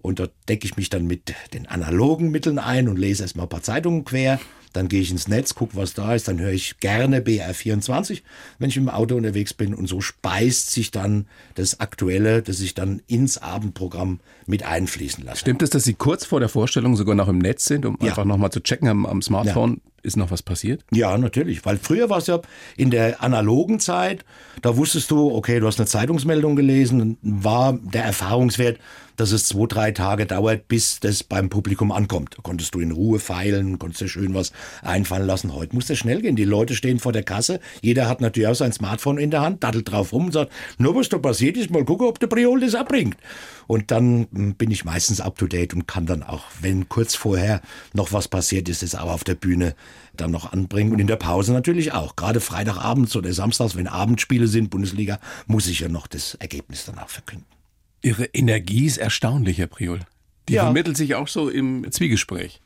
[0.00, 3.50] und dort decke ich mich dann mit den analogen Mitteln ein und lese erstmal ein
[3.50, 4.40] paar Zeitungen quer.
[4.78, 6.28] Dann gehe ich ins Netz, gucke, was da ist.
[6.28, 8.22] Dann höre ich gerne BR24,
[8.60, 9.74] wenn ich im Auto unterwegs bin.
[9.74, 15.40] Und so speist sich dann das Aktuelle, das ich dann ins Abendprogramm mit einfließen lasse.
[15.40, 18.10] Stimmt es, dass Sie kurz vor der Vorstellung sogar noch im Netz sind, um Ja.
[18.10, 20.84] einfach nochmal zu checken am, am Smartphone, ist noch was passiert?
[20.90, 21.64] Ja, natürlich.
[21.64, 22.40] Weil früher war es ja
[22.76, 24.24] in der analogen Zeit,
[24.62, 28.78] da wusstest du, okay, du hast eine Zeitungsmeldung gelesen, war der Erfahrungswert,
[29.18, 32.36] dass es zwei, drei Tage dauert, bis das beim Publikum ankommt.
[32.36, 35.52] Da konntest du in Ruhe feilen, konntest dir schön was einfallen lassen.
[35.54, 36.36] Heute muss das schnell gehen.
[36.36, 39.64] Die Leute stehen vor der Kasse, jeder hat natürlich auch sein Smartphone in der Hand,
[39.64, 42.60] daddelt drauf rum und sagt, nur was da passiert ist, mal gucken, ob der Priol
[42.60, 43.16] das abbringt.
[43.68, 47.14] Und dann mm, bin ich meistens up to date und kann dann auch, wenn kurz
[47.14, 47.60] vorher
[47.92, 49.76] noch was passiert ist, es auch auf der Bühne
[50.16, 52.16] dann noch anbringen und in der Pause natürlich auch.
[52.16, 56.98] Gerade Freitagabends oder samstags, wenn Abendspiele sind, Bundesliga, muss ich ja noch das Ergebnis dann
[56.98, 57.46] auch verkünden.
[58.00, 60.00] Ihre Energie ist erstaunlich, Herr Priol.
[60.48, 60.62] Die Ja.
[60.64, 62.62] vermittelt sich auch so im Zwiegespräch.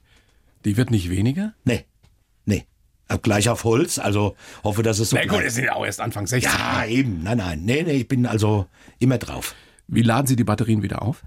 [0.64, 1.52] Die wird nicht weniger?
[1.64, 1.84] Nee,
[2.46, 2.64] nee.
[3.08, 5.84] Auch Gleich auf Holz, also hoffe, dass es so Na gut, es sind ja auch
[5.84, 6.50] erst Anfang 60.
[6.50, 7.24] Ja, eben.
[7.24, 7.64] Nein, nein.
[7.64, 8.66] Nee, nee, ich bin also
[9.00, 9.56] immer drauf.
[9.92, 11.22] Wie laden Sie die Batterien wieder auf?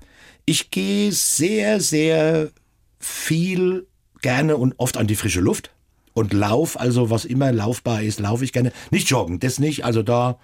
[0.45, 2.49] Ich gehe sehr, sehr
[2.99, 3.86] viel
[4.23, 5.69] gerne und oft an die frische Luft
[6.15, 8.71] und lauf, also was immer laufbar ist, laufe ich gerne.
[8.89, 10.39] Nicht joggen, das nicht, also da,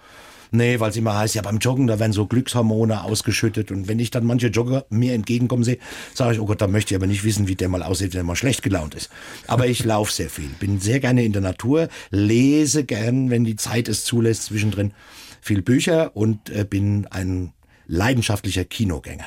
[0.52, 3.98] nee, weil es immer heißt, ja beim Joggen, da werden so Glückshormone ausgeschüttet und wenn
[3.98, 5.78] ich dann manche Jogger mir entgegenkommen sehe,
[6.14, 8.20] sage ich, oh Gott, da möchte ich aber nicht wissen, wie der mal aussieht, wenn
[8.20, 9.10] er mal schlecht gelaunt ist.
[9.48, 13.56] Aber ich laufe sehr viel, bin sehr gerne in der Natur, lese gern, wenn die
[13.56, 14.92] Zeit es zulässt, zwischendrin
[15.40, 17.52] viel Bücher und äh, bin ein
[17.92, 19.26] leidenschaftlicher Kinogänger.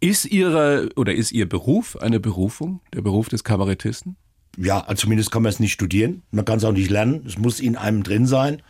[0.00, 4.16] Ist Ihre oder ist Ihr Beruf eine Berufung, der Beruf des Kabarettisten?
[4.56, 6.22] ja, zumindest kann man es nicht studieren.
[6.30, 7.24] Man kann es auch nicht lernen.
[7.26, 8.62] Es muss in einem drin sein.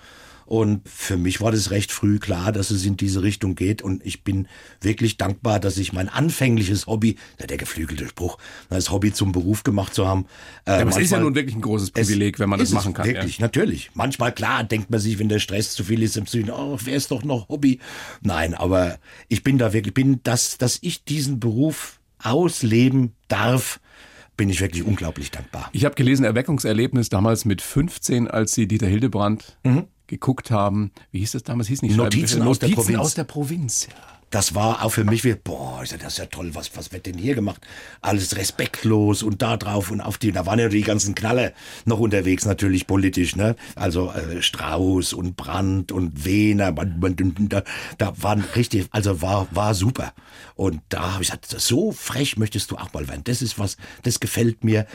[0.52, 3.80] Und für mich war das recht früh klar, dass es in diese Richtung geht.
[3.80, 4.48] Und ich bin
[4.82, 8.36] wirklich dankbar, dass ich mein anfängliches Hobby, ja, der geflügelte Spruch,
[8.68, 10.26] das Hobby zum Beruf gemacht zu haben.
[10.66, 12.70] Äh, Aber es ist ja manchmal- nun wirklich ein großes es Privileg, wenn man das
[12.72, 13.06] machen kann.
[13.06, 13.92] Wirklich, natürlich.
[13.94, 16.98] Manchmal, klar, denkt man sich, wenn der Stress zu viel ist im Süden, oh, wäre
[16.98, 17.78] es doch noch Hobby.
[18.20, 23.80] Nein, aber ich bin da wirklich, bin, dass, dass ich diesen Beruf ausleben darf,
[24.36, 25.70] bin ich wirklich unglaublich dankbar.
[25.72, 29.84] Ich habe gelesen, Erweckungserlebnis damals mit 15, als Sie Dieter Hildebrand Mhm.
[30.12, 30.92] Geguckt haben.
[31.10, 31.68] Wie hieß das damals?
[31.68, 32.98] Hieß nicht Notizen, aus, Notizen der Provinz.
[32.98, 33.86] aus der Provinz.
[33.90, 34.12] Ja.
[34.28, 37.18] Das war auch für mich wie, boah, das ist ja toll, was, was wird denn
[37.18, 37.60] hier gemacht?
[38.00, 41.52] Alles respektlos und da drauf und auf die, da waren ja die ganzen Knalle
[41.84, 43.56] noch unterwegs, natürlich politisch, ne?
[43.74, 47.62] Also äh, Strauß und Brandt und Wehner, da,
[47.98, 50.14] da waren richtig, also war, war super.
[50.54, 53.24] Und da habe ich gesagt, so frech möchtest du auch mal werden.
[53.24, 54.86] Das ist was, das gefällt mir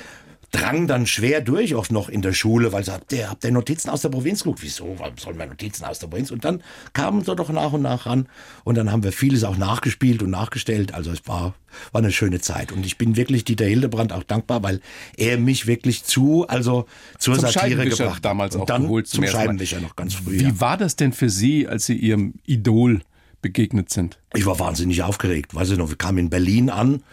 [0.52, 3.52] drang dann schwer durch, auch noch in der Schule, weil sie habt ihr, habt ihr
[3.52, 4.60] Notizen aus der Provinz geguckt?
[4.62, 4.96] Wieso?
[4.98, 6.32] Warum sollen wir Notizen aus der Provinz?
[6.32, 8.28] Und dann kamen sie doch nach und nach ran.
[8.64, 10.94] Und dann haben wir vieles auch nachgespielt und nachgestellt.
[10.94, 11.54] Also es war,
[11.92, 12.72] war eine schöne Zeit.
[12.72, 14.80] Und ich bin wirklich Dieter Hildebrand auch dankbar, weil
[15.18, 16.86] er mich wirklich zu, also
[17.20, 19.32] zur Zum Satire gebracht damals und auch dann geholt zum zum.
[19.32, 20.40] Scheibenwischer noch ganz früh.
[20.40, 20.60] Wie ja.
[20.62, 23.02] war das denn für Sie, als Sie Ihrem Idol
[23.42, 24.18] begegnet sind?
[24.34, 25.54] Ich war wahnsinnig aufgeregt.
[25.54, 27.04] Weiß ich noch, wir kamen in Berlin an,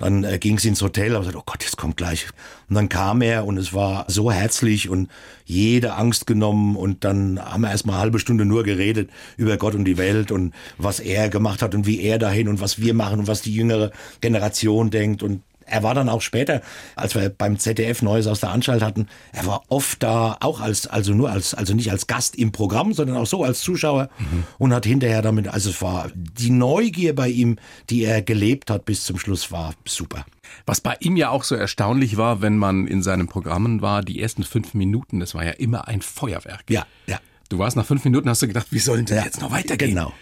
[0.00, 2.26] dann äh, ging es ins Hotel, aber ich sagte, oh Gott, jetzt kommt gleich.
[2.68, 5.08] Und dann kam er und es war so herzlich und
[5.44, 9.56] jede Angst genommen und dann haben wir erst mal eine halbe Stunde nur geredet über
[9.58, 12.80] Gott und die Welt und was er gemacht hat und wie er dahin und was
[12.80, 16.60] wir machen und was die jüngere Generation denkt und er war dann auch später,
[16.96, 20.86] als wir beim ZDF Neues aus der Anstalt hatten, er war oft da, auch als,
[20.86, 24.10] also nur als, also nicht als Gast im Programm, sondern auch so als Zuschauer
[24.58, 27.56] und hat hinterher damit, also es war die Neugier bei ihm,
[27.88, 30.24] die er gelebt hat bis zum Schluss, war super.
[30.66, 34.20] Was bei ihm ja auch so erstaunlich war, wenn man in seinen Programmen war, die
[34.20, 36.64] ersten fünf Minuten, das war ja immer ein Feuerwerk.
[36.68, 37.18] Ja, ja.
[37.48, 39.50] Du warst nach fünf Minuten, hast du gedacht, wie soll denn das Ja, jetzt noch
[39.50, 39.90] weitergehen?
[39.90, 40.12] genau.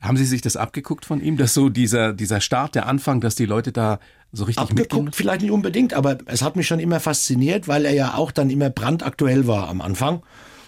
[0.00, 3.36] Haben Sie sich das abgeguckt von ihm, dass so dieser, dieser Start, der Anfang, dass
[3.36, 4.00] die Leute da
[4.34, 4.62] so richtig?
[4.62, 8.32] Abgeguckt vielleicht nicht unbedingt, aber es hat mich schon immer fasziniert, weil er ja auch
[8.32, 10.22] dann immer brandaktuell war am Anfang.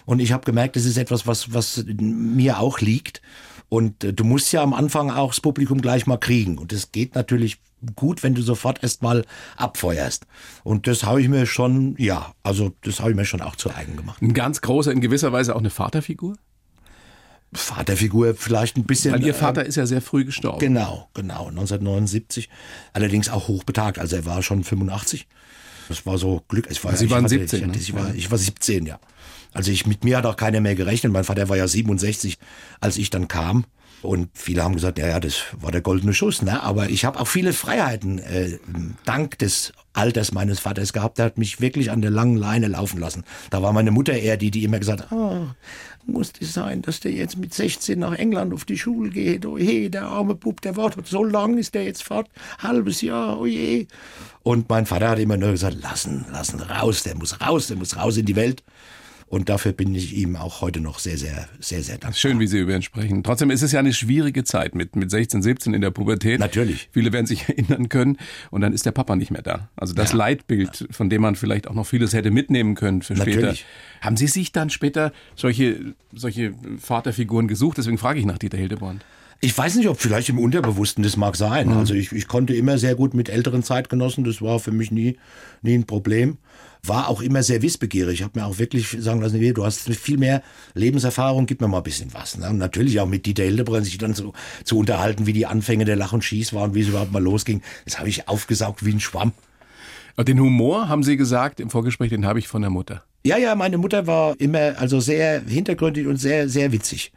[0.05, 3.21] Und ich habe gemerkt, das ist etwas, was, was mir auch liegt.
[3.69, 6.57] Und äh, du musst ja am Anfang auch das Publikum gleich mal kriegen.
[6.57, 7.57] Und das geht natürlich
[7.95, 9.25] gut, wenn du sofort erst mal
[9.55, 10.25] abfeuerst.
[10.63, 13.69] Und das habe ich mir schon, ja, also das habe ich mir schon auch zu
[13.73, 14.21] eigen gemacht.
[14.21, 16.37] Ein ganz großer, in gewisser Weise auch eine Vaterfigur?
[17.53, 19.13] Vaterfigur vielleicht ein bisschen.
[19.13, 20.59] Weil Ihr äh, Vater ist ja sehr früh gestorben.
[20.59, 22.49] Genau, genau, 1979.
[22.93, 25.27] Allerdings auch hochbetagt, also er war schon 85.
[25.87, 26.67] Das war so Glück.
[26.69, 27.81] Ich war, Sie waren hatte, 17, Ich, hatte, ne?
[27.81, 28.99] ich, war, ich war 17, ja.
[29.53, 31.13] Also ich, mit mir hat auch keiner mehr gerechnet.
[31.13, 32.37] Mein Vater war ja 67,
[32.79, 33.65] als ich dann kam.
[34.03, 36.41] Und viele haben gesagt, ja, ja, das war der goldene Schuss.
[36.41, 36.61] Ne?
[36.61, 38.59] Aber ich habe auch viele Freiheiten äh,
[39.05, 41.17] dank des Alters meines Vaters gehabt.
[41.17, 43.23] Der hat mich wirklich an der langen Leine laufen lassen.
[43.49, 45.55] Da war meine Mutter eher die, die immer gesagt hat, ah,
[46.07, 49.45] muss das sein, dass der jetzt mit 16 nach England auf die Schule geht?
[49.45, 53.39] Oh je, der arme Bub, der wartet so lang, ist der jetzt fort, halbes Jahr,
[53.39, 53.87] oh je.
[54.43, 57.97] Und mein Vater hat immer nur gesagt, lassen, lassen, raus, der muss raus, der muss
[57.97, 58.63] raus in die Welt.
[59.29, 62.13] Und dafür bin ich ihm auch heute noch sehr, sehr, sehr, sehr dankbar.
[62.13, 63.23] Schön, wie Sie über ihn sprechen.
[63.23, 66.39] Trotzdem ist es ja eine schwierige Zeit mit, mit 16, 17 in der Pubertät.
[66.39, 66.87] Natürlich.
[66.93, 68.17] Viele werden sich erinnern können.
[68.51, 69.69] Und dann ist der Papa nicht mehr da.
[69.75, 70.17] Also das Ja.
[70.17, 73.41] Leitbild, von dem man vielleicht auch noch vieles hätte mitnehmen können für später.
[73.41, 73.65] Natürlich.
[73.99, 77.77] Haben Sie sich dann später solche, solche Vaterfiguren gesucht?
[77.77, 79.03] Deswegen frage ich nach Dieter Hildebrand.
[79.39, 81.71] Ich weiß nicht, ob vielleicht im Unterbewussten das mag sein.
[81.71, 85.17] Also ich, ich konnte immer sehr gut mit älteren Zeitgenossen, das war für mich nie,
[85.61, 86.37] nie ein Problem.
[86.83, 88.19] War auch immer sehr wissbegierig.
[88.19, 90.41] Ich habe mir auch wirklich sagen lassen, nee, du hast viel mehr
[90.73, 92.37] Lebenserfahrung, gib mir mal ein bisschen was.
[92.37, 92.49] Ne?
[92.49, 95.95] Und natürlich auch mit Dieter Hildebrand sich dann so zu unterhalten, wie die Anfänge der
[95.95, 97.61] Lach und Schieß waren, wie es überhaupt mal losging.
[97.85, 99.33] Das habe ich aufgesaugt wie ein Schwamm.
[100.17, 103.03] Den Humor, haben Sie gesagt im Vorgespräch, den habe ich von der Mutter.
[103.23, 107.11] Ja, ja, meine Mutter war immer also sehr hintergründig und sehr, sehr witzig.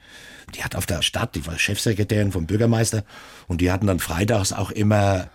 [0.55, 3.05] Die hat auf der Stadt, die war Chefsekretärin vom Bürgermeister
[3.49, 5.31] und die hatten dann freitags auch immer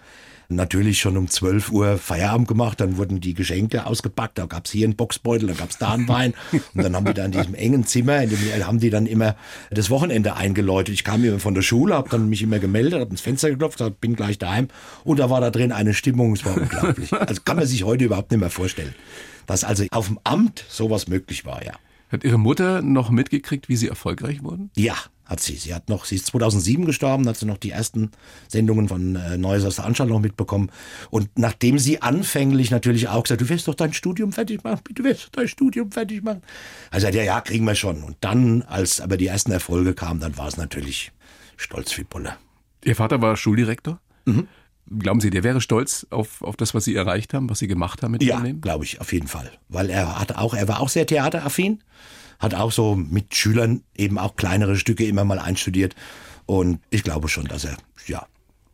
[0.49, 4.85] natürlich schon um 12 Uhr Feierabend gemacht, dann wurden die Geschenke ausgepackt, da gab's hier
[4.85, 7.85] einen Boxbeutel, da gab's da einen Wein und dann haben die da in diesem engen
[7.85, 9.35] Zimmer, in dem haben die dann immer
[9.71, 10.93] das Wochenende eingeläutet.
[10.93, 13.79] Ich kam immer von der Schule, habe dann mich immer gemeldet, habe ins Fenster geklopft,
[13.79, 14.67] gesagt, bin gleich daheim
[15.03, 17.11] und da war da drin eine Stimmung, es war unglaublich.
[17.13, 18.93] Also kann man sich heute überhaupt nicht mehr vorstellen,
[19.47, 21.73] dass also auf dem Amt sowas möglich war, ja.
[22.09, 24.69] Hat Ihre Mutter noch mitgekriegt, wie Sie erfolgreich wurden?
[24.75, 25.55] Ja, hat sie.
[25.55, 28.11] Sie hat noch, sie ist 2007 gestorben, hat sie noch die ersten
[28.47, 30.71] Sendungen von äh, Neues aus der Anstalt noch mitbekommen.
[31.09, 35.03] Und nachdem sie anfänglich natürlich auch gesagt, du wirst doch dein Studium fertig machen, du
[35.03, 36.41] wirst doch dein Studium fertig machen.
[36.91, 38.03] Also ja, ja, kriegen wir schon.
[38.03, 41.11] Und dann, als aber die ersten Erfolge kamen, dann war es natürlich
[41.57, 42.37] stolz wie Bulle.
[42.83, 43.99] Ihr Vater war Schuldirektor?
[44.99, 48.03] Glauben Sie, der wäre stolz auf, auf das, was Sie erreicht haben, was Sie gemacht
[48.03, 48.61] haben mit Ja, Ihrem Leben?
[48.61, 49.51] glaube ich, auf jeden Fall.
[49.67, 51.83] Weil er hat auch, er war auch sehr theateraffin,
[52.39, 55.95] hat auch so mit Schülern eben auch kleinere Stücke immer mal einstudiert.
[56.45, 58.27] Und ich glaube schon, dass er, ja,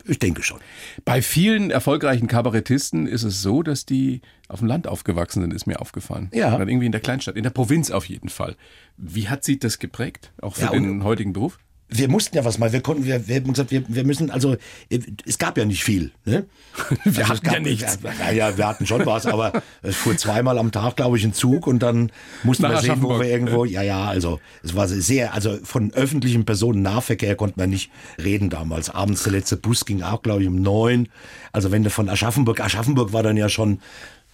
[0.04, 0.60] ich denke schon.
[1.06, 5.68] Bei vielen erfolgreichen Kabarettisten ist es so, dass die auf dem Land aufgewachsen sind, ist
[5.68, 6.30] mir aufgefallen.
[6.34, 6.54] Ja.
[6.56, 8.56] Oder irgendwie in der Kleinstadt, in der Provinz auf jeden Fall.
[8.98, 11.60] Wie hat Sie das geprägt, auch für Ja, den heutigen Beruf?
[11.94, 14.56] Wir mussten ja was mal, wir konnten, wir, wir haben gesagt, wir, wir müssen, also
[14.90, 16.12] es gab ja nicht viel.
[16.24, 16.46] Ne?
[17.04, 18.00] Wir also hatten gab, ja nichts.
[18.20, 21.34] Ja, ja, wir hatten schon was, aber es fuhr zweimal am Tag, glaube ich, ein
[21.34, 22.12] Zug und dann
[22.44, 25.92] mussten Nach wir sehen, wo wir irgendwo, ja, ja, also es war sehr, also von
[25.94, 27.92] öffentlichem Personennahverkehr konnte man nicht
[28.24, 28.90] reden damals.
[28.90, 31.10] Abends der letzte Bus ging auch, glaube ich, um neun.
[31.52, 33.82] Also wenn du von Aschaffenburg, Aschaffenburg war dann ja schon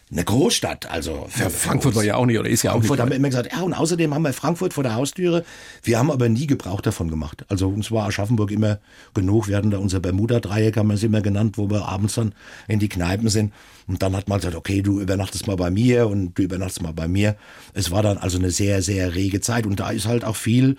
[0.10, 3.02] eine Großstadt, also Ja, Frankfurt war ja auch nicht, oder ist ja auch Frankfurt nicht.
[3.02, 5.44] haben wir immer gesagt, ja, und außerdem haben wir Frankfurt vor der Haustüre.
[5.84, 7.46] Wir haben aber nie Gebrauch davon gemacht.
[7.50, 8.80] Also uns war Aschaffenburg immer
[9.14, 9.50] genug.
[9.50, 12.34] Wir hatten da unser Bermuda-Dreieck, haben wir es immer genannt, wo wir abends dann
[12.70, 13.52] in die Kneipen sind.
[13.88, 16.94] Und dann hat man gesagt, okay, du übernachtest mal bei mir und du übernachtest mal
[16.94, 17.38] bei mir.
[17.74, 19.66] Es war dann also eine sehr, sehr rege Zeit.
[19.66, 20.76] Und da ist halt auch viel,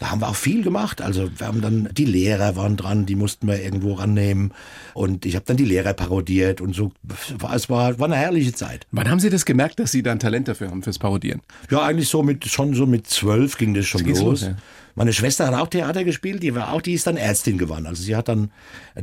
[0.00, 1.00] da haben wir auch viel gemacht.
[1.00, 4.52] Also wir haben dann, die Lehrer waren dran, die mussten wir irgendwo rannehmen.
[4.92, 6.90] Und ich habe dann die Lehrer parodiert und so.
[7.38, 8.67] War, es war, war eine herrliche Zeit.
[8.90, 11.40] Wann haben Sie das gemerkt, dass Sie da ein Talent dafür haben, fürs Parodieren?
[11.70, 14.42] Ja, eigentlich so mit, schon so mit zwölf ging das schon ging's los.
[14.42, 14.56] los, ja.
[14.94, 17.86] Meine Schwester hat auch Theater gespielt, die war auch, die ist dann Ärztin geworden.
[17.86, 18.50] Also sie hat dann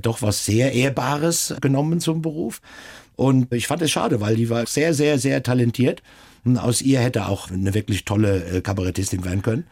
[0.01, 2.62] doch was sehr Ehrbares genommen zum Beruf.
[3.15, 6.04] Und ich fand es schade, weil die war sehr, sehr, sehr talentiert.
[6.43, 9.65] Und aus ihr hätte auch eine wirklich tolle äh, Kabarettistin werden können.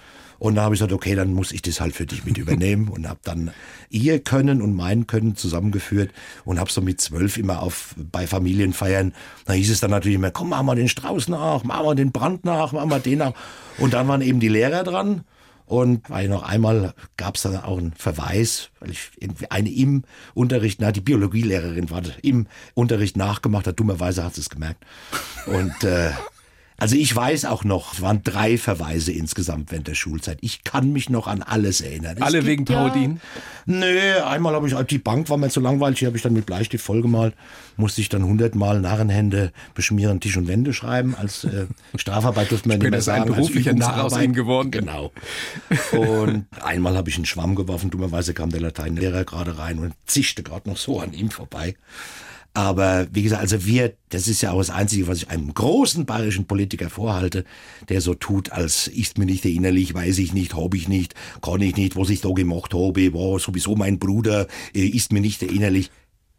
[0.43, 2.89] Und da habe ich gesagt, okay, dann muss ich das halt für dich mit übernehmen
[2.89, 3.51] und habe dann
[3.89, 6.11] ihr Können und mein Können zusammengeführt
[6.43, 9.13] und habe so mit zwölf immer auf bei Familienfeiern,
[9.45, 12.11] da hieß es dann natürlich immer, komm, machen wir den Strauß nach, machen wir den
[12.11, 13.31] Brand nach, machen wir den nach.
[13.77, 15.23] Und dann waren eben die Lehrer dran.
[15.65, 20.03] Und weil noch einmal gab es dann auch einen Verweis, weil ich irgendwie eine im
[20.33, 24.83] Unterricht, na, die Biologielehrerin war im Unterricht nachgemacht hat, dummerweise hat sie es gemerkt.
[25.45, 26.11] Und äh,
[26.83, 30.37] also ich weiß auch noch, es waren drei Verweise insgesamt während der Schulzeit.
[30.41, 32.17] Ich kann mich noch an alles erinnern.
[32.17, 33.21] Es Alle gibt wegen Parodien?
[33.67, 36.33] Ja, nö, einmal habe ich, die Bank war mir zu langweilig, die habe ich dann
[36.33, 37.35] mit Bleistift vollgemalt,
[37.77, 41.15] musste ich dann hundertmal Narrenhände beschmieren, Tisch und Wände schreiben.
[41.15, 43.29] Als äh, Strafarbeit durfte man nicht mehr ist ein sagen.
[43.29, 44.17] als beruflicher Narr aus.
[44.17, 44.69] Ihnen geworden.
[44.69, 45.13] Genau.
[45.93, 50.43] Und einmal habe ich einen Schwamm geworfen, dummerweise kam der Lateinlehrer gerade rein und zischte
[50.43, 51.75] gerade noch so an ihm vorbei.
[52.55, 56.05] Aber wie gesagt, also wir, das ist ja auch das Einzige, was ich einem großen
[56.05, 57.45] bayerischen Politiker vorhalte,
[57.89, 61.61] der so tut, als ist mir nicht erinnerlich, weiß ich nicht, hab ich nicht, kann
[61.61, 65.41] ich nicht, was ich da gemacht habe, war sowieso mein Bruder, äh, ist mir nicht
[65.41, 65.89] erinnerlich.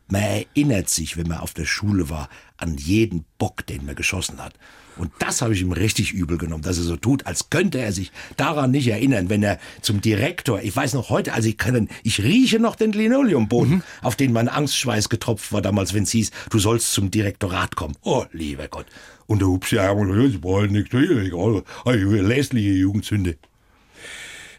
[0.09, 4.43] Man erinnert sich, wenn man auf der Schule war, an jeden Bock, den man geschossen
[4.43, 4.55] hat.
[4.97, 7.93] Und das habe ich ihm richtig übel genommen, dass er so tut, als könnte er
[7.93, 11.88] sich daran nicht erinnern, wenn er zum Direktor, ich weiß noch heute, also ich kann,
[12.05, 16.31] ich rieche noch den Linoleumboden, auf den mein Angstschweiß getropft war damals, wenn es hieß,
[16.51, 17.97] du sollst zum Direktorat kommen.
[18.03, 18.87] Oh, lieber Gott.
[19.27, 21.64] Und der Hupsi, ja, das war halt nicht egal.
[21.87, 23.37] Lässliche Jugendsünde.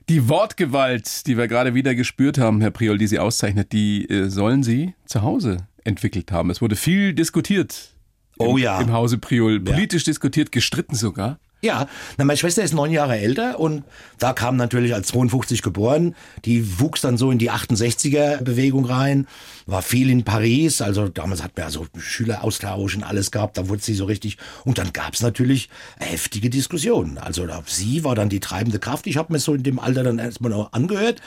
[0.08, 4.30] Die Wortgewalt, die wir gerade wieder gespürt haben, Herr Priol, die Sie auszeichnet, die äh,
[4.30, 6.52] sollen Sie zu Hause entwickelt haben.
[6.52, 7.96] Es wurde viel diskutiert.
[8.38, 8.80] Oh im, ja.
[8.82, 9.60] Im Hause Priol.
[9.60, 11.40] Politisch diskutiert, gestritten sogar.
[11.66, 13.86] Ja, na, meine Schwester ist neun Jahre älter und
[14.20, 16.14] da kam natürlich als 52 geboren,
[16.46, 19.26] die wuchs dann so in die 68er Bewegung rein,
[19.66, 23.68] war viel in Paris, also damals hat man ja so Schüleraustausch und alles gehabt, da
[23.68, 27.18] wurde sie so richtig und dann gab's natürlich heftige Diskussionen.
[27.18, 30.20] Also sie war dann die treibende Kraft, ich habe mir so in dem Alter dann
[30.20, 31.20] erstmal noch angehört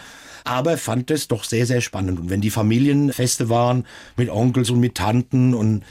[0.44, 2.18] aber fand es doch sehr, sehr spannend.
[2.18, 3.84] Und wenn die Familienfeste waren
[4.16, 5.82] mit Onkels und mit Tanten und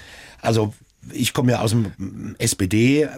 [0.41, 0.73] also
[1.11, 3.09] ich komme ja aus dem SPD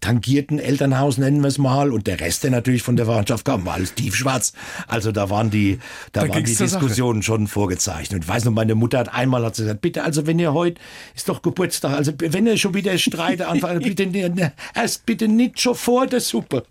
[0.00, 3.64] tangierten Elternhaus, nennen wir es mal, und der Rest, der natürlich von der Verwandtschaft kam,
[3.64, 4.52] war alles tiefschwarz.
[4.86, 5.78] Also da waren die,
[6.12, 6.80] da, Da waren die zur Sache.
[6.80, 8.16] Diskussionen schon vorgezeichnet.
[8.16, 10.52] Und ich weiß noch, meine Mutter hat einmal hat sie gesagt, bitte, also wenn ihr
[10.52, 10.80] heute,
[11.14, 15.58] ist doch Geburtstag, also wenn ihr schon wieder Streite anfangt, bitte, ne, erst bitte nicht
[15.58, 16.64] schon vor der Suppe.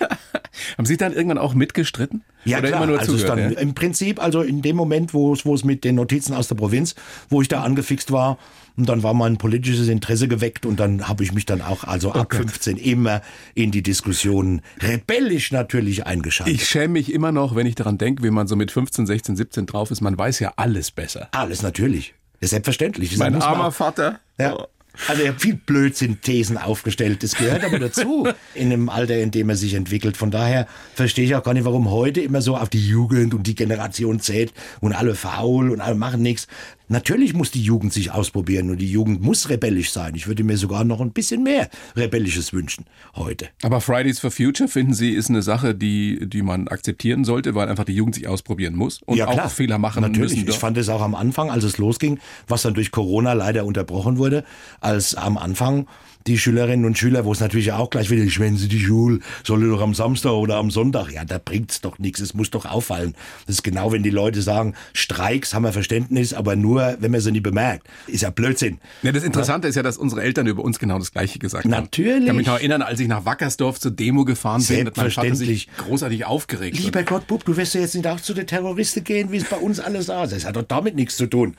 [0.76, 2.24] Haben Sie dann irgendwann auch mitgestritten?
[2.44, 2.88] Ja, Oder klar.
[2.88, 3.28] also zugehört?
[3.28, 3.58] dann ja?
[3.58, 6.56] im Prinzip, also in dem Moment, wo es, wo es mit den Notizen aus der
[6.56, 6.94] Provinz,
[7.28, 8.38] wo ich da angefixt war,
[8.76, 12.12] und dann war mein politisches Interesse geweckt und dann habe ich mich dann auch, also
[12.12, 13.20] ab 15 immer
[13.54, 16.54] in die Diskussion rebellisch natürlich eingeschaltet.
[16.54, 19.36] Ich schäme mich immer noch, wenn ich daran denke, wie man so mit 15, 16,
[19.36, 20.00] 17 drauf ist.
[20.00, 21.28] Man weiß ja alles besser.
[21.32, 22.14] Alles natürlich.
[22.40, 23.10] Selbstverständlich.
[23.10, 24.18] Das Mein armer Vater.
[24.38, 24.66] Ja.
[25.08, 27.22] Also er hat viel Blödsinn-Thesen aufgestellt.
[27.22, 30.16] Das gehört aber dazu in dem Alter, in dem er sich entwickelt.
[30.16, 33.46] Von daher verstehe ich auch gar nicht, warum heute immer so auf die Jugend und
[33.46, 36.46] die Generation zählt und alle faul und alle machen nichts.
[36.92, 40.14] Natürlich muss die Jugend sich ausprobieren und die Jugend muss rebellisch sein.
[40.14, 42.84] Ich würde mir sogar noch ein bisschen mehr Rebellisches wünschen
[43.16, 43.48] heute.
[43.62, 47.70] Aber Fridays for Future, finden Sie, ist eine Sache, die, die man akzeptieren sollte, weil
[47.70, 50.36] einfach die Jugend sich ausprobieren muss und auch Fehler machen Natürlich.
[50.36, 50.48] müssen.
[50.50, 54.18] Ich fand es auch am Anfang, als es losging, was dann durch Corona leider unterbrochen
[54.18, 54.44] wurde,
[54.80, 55.86] als am Anfang
[56.26, 59.68] die Schülerinnen und Schüler, wo es natürlich auch gleich wieder, wenn sie die Schule, soll
[59.68, 61.10] doch am Samstag oder am Sonntag.
[61.12, 62.20] Ja, da bringt's doch nichts.
[62.20, 63.14] Es muss doch auffallen.
[63.46, 67.20] Das ist genau, wenn die Leute sagen, Streiks haben wir Verständnis, aber nur, wenn man
[67.20, 67.86] sie nicht bemerkt.
[68.06, 68.78] Ist ja Blödsinn.
[69.02, 69.70] Ja, das Interessante ja.
[69.70, 71.76] ist ja, dass unsere Eltern über uns genau das Gleiche gesagt Natürlich.
[71.76, 71.84] haben.
[71.84, 72.20] Natürlich.
[72.22, 75.10] Ich kann mich noch erinnern, als ich nach Wackersdorf zur Demo gefahren bin, hat mein
[75.10, 76.78] Vater sich großartig aufgeregt.
[76.78, 79.44] Lieber Gott, Bub, du wirst ja jetzt nicht auch zu den Terroristen gehen, wie es
[79.44, 80.26] bei uns alles sah.
[80.26, 81.56] Das hat doch damit nichts zu tun.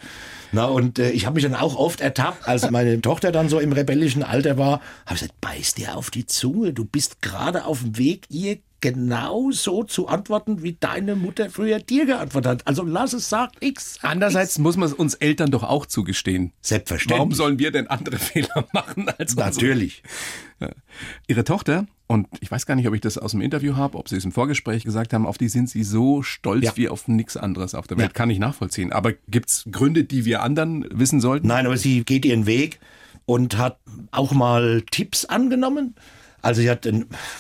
[0.53, 3.59] Na, und äh, ich habe mich dann auch oft ertappt, als meine Tochter dann so
[3.59, 7.65] im rebellischen Alter war, habe ich gesagt, beiß dir auf die Zunge, du bist gerade
[7.65, 12.67] auf dem Weg, ihr genau so zu antworten, wie deine Mutter früher dir geantwortet hat.
[12.67, 13.97] Also lass es, sag X.
[14.01, 16.51] Andererseits muss man es uns Eltern doch auch zugestehen.
[16.61, 17.17] Selbstverständlich.
[17.17, 20.03] Warum sollen wir denn andere Fehler machen als Natürlich.
[20.59, 20.75] Unsere?
[21.27, 24.09] Ihre Tochter, und ich weiß gar nicht, ob ich das aus dem Interview habe, ob
[24.09, 26.77] Sie es im Vorgespräch gesagt haben, auf die sind Sie so stolz ja.
[26.77, 28.09] wie auf nichts anderes auf der Welt.
[28.09, 28.13] Ja.
[28.13, 28.91] Kann ich nachvollziehen.
[28.91, 31.47] Aber gibt es Gründe, die wir anderen wissen sollten?
[31.47, 32.79] Nein, aber sie geht ihren Weg
[33.25, 33.79] und hat
[34.11, 35.95] auch mal Tipps angenommen
[36.43, 36.85] also sie hat,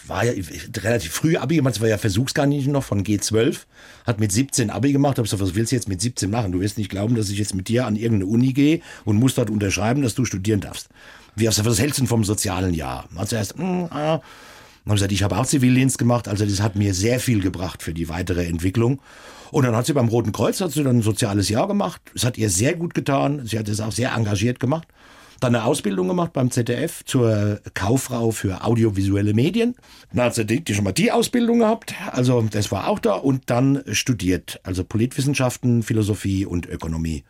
[0.07, 0.31] war ja
[0.77, 3.57] relativ früh Abi gemacht, sie war ja Versuchskaninchen noch von G12,
[4.07, 6.53] hat mit 17 Abi gemacht, hab gesagt, was willst du jetzt mit 17 machen?
[6.53, 9.35] Du wirst nicht glauben, dass ich jetzt mit dir an irgendeine Uni gehe und muss
[9.35, 10.87] dort unterschreiben, dass du studieren darfst.
[11.35, 13.05] Wie du, was hältst du vom sozialen Jahr?
[13.15, 14.21] Hat sie erst, mm, ah.
[14.85, 17.41] Dann habe ich gesagt, ich habe auch Zivildienst gemacht, also das hat mir sehr viel
[17.41, 18.99] gebracht für die weitere Entwicklung.
[19.51, 22.01] Und dann hat sie beim Roten Kreuz hat sie dann ein soziales Jahr gemacht.
[22.15, 23.45] Es hat ihr sehr gut getan.
[23.45, 24.87] Sie hat es auch sehr engagiert gemacht.
[25.39, 29.75] Dann eine Ausbildung gemacht beim ZDF zur Kauffrau für audiovisuelle Medien.
[30.11, 33.13] Dann hat sie die, schon mal die Ausbildung gehabt, also das war auch da.
[33.13, 37.23] Und dann studiert, also Politwissenschaften, Philosophie und Ökonomie.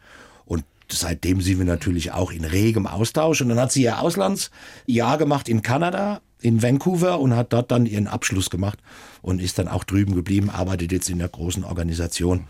[0.91, 3.41] Seitdem sind wir natürlich auch in regem Austausch.
[3.41, 7.85] Und dann hat sie ihr Auslandsjahr gemacht in Kanada, in Vancouver und hat dort dann
[7.85, 8.79] ihren Abschluss gemacht
[9.21, 12.45] und ist dann auch drüben geblieben, arbeitet jetzt in der großen Organisation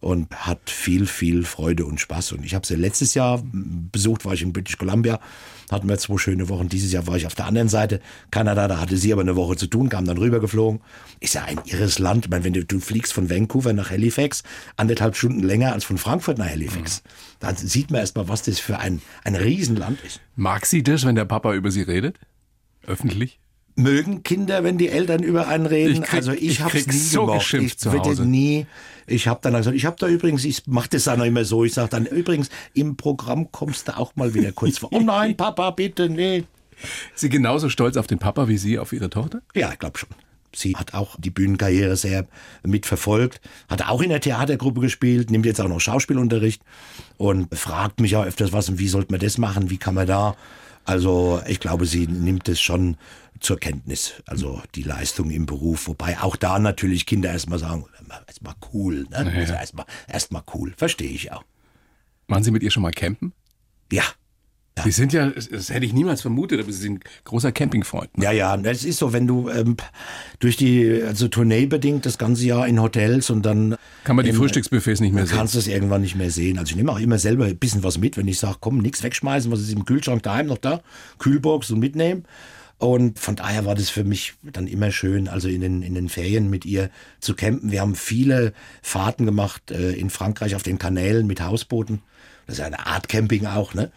[0.00, 2.32] und hat viel, viel Freude und Spaß.
[2.32, 5.20] Und ich habe sie letztes Jahr besucht, war ich in British Columbia,
[5.70, 6.68] hatten wir zwei schöne Wochen.
[6.68, 8.00] Dieses Jahr war ich auf der anderen Seite,
[8.30, 10.80] Kanada, da hatte sie aber eine Woche zu tun, kam dann rübergeflogen.
[11.20, 12.26] Ist ja ein irres Land.
[12.26, 14.42] Ich meine, wenn du, du fliegst von Vancouver nach Halifax,
[14.76, 17.02] anderthalb Stunden länger als von Frankfurt nach Halifax.
[17.04, 17.52] Ja.
[17.52, 20.20] Da sieht man erst mal, was das für ein, ein Riesenland ist.
[20.34, 22.18] Mag sie das, wenn der Papa über sie redet?
[22.86, 23.38] Öffentlich?
[23.76, 25.94] Mögen Kinder, wenn die Eltern über einen reden.
[25.94, 27.54] Ich krieg, also ich, ich habe nie so gemocht.
[27.54, 28.24] Ich Hause.
[28.24, 28.66] nie.
[29.06, 31.64] Ich habe dann gesagt, ich habe da übrigens, ich mache das dann immer so.
[31.64, 34.88] Ich sage dann übrigens im Programm kommst du auch mal wieder kurz vor.
[34.92, 36.44] Oh nein, Papa, bitte nee.
[37.14, 39.42] Sie genauso stolz auf den Papa wie Sie auf Ihre Tochter?
[39.54, 40.10] Ja, ich glaube schon.
[40.54, 42.26] Sie hat auch die Bühnenkarriere sehr
[42.64, 46.62] mitverfolgt, hat auch in der Theatergruppe gespielt, nimmt jetzt auch noch Schauspielunterricht
[47.18, 50.06] und fragt mich ja öfters was und wie sollte man das machen, wie kann man
[50.06, 50.34] da.
[50.86, 52.96] Also ich glaube, sie nimmt es schon
[53.40, 57.84] zur Kenntnis, also die Leistung im Beruf, wobei auch da natürlich Kinder erstmal sagen,
[58.26, 59.30] erstmal cool, ne?
[59.34, 59.40] Ja.
[59.40, 61.44] Also erstmal erstmal cool, verstehe ich auch.
[62.28, 63.32] Waren Sie mit ihr schon mal campen?
[63.92, 64.04] Ja.
[64.76, 64.84] Ja.
[64.84, 68.16] Sie sind ja, das hätte ich niemals vermutet, aber Sie sind großer Campingfreund.
[68.18, 68.24] Ne?
[68.24, 69.76] Ja, ja, es ist so, wenn du ähm,
[70.38, 73.76] durch die, also Tournee bedingt das ganze Jahr in Hotels und dann.
[74.04, 75.36] Kann man die ähm, Frühstücksbuffets nicht mehr sehen?
[75.36, 76.58] Kannst es irgendwann nicht mehr sehen.
[76.58, 79.02] Also ich nehme auch immer selber ein bisschen was mit, wenn ich sage, komm, nichts
[79.02, 80.82] wegschmeißen, was ist im Kühlschrank daheim noch da,
[81.18, 82.24] Kühlbox und mitnehmen.
[82.78, 86.10] Und von daher war das für mich dann immer schön, also in den, in den
[86.10, 87.72] Ferien mit ihr zu campen.
[87.72, 88.52] Wir haben viele
[88.82, 92.02] Fahrten gemacht äh, in Frankreich auf den Kanälen mit Hausbooten.
[92.46, 93.90] Das ist eine Art Camping auch, ne?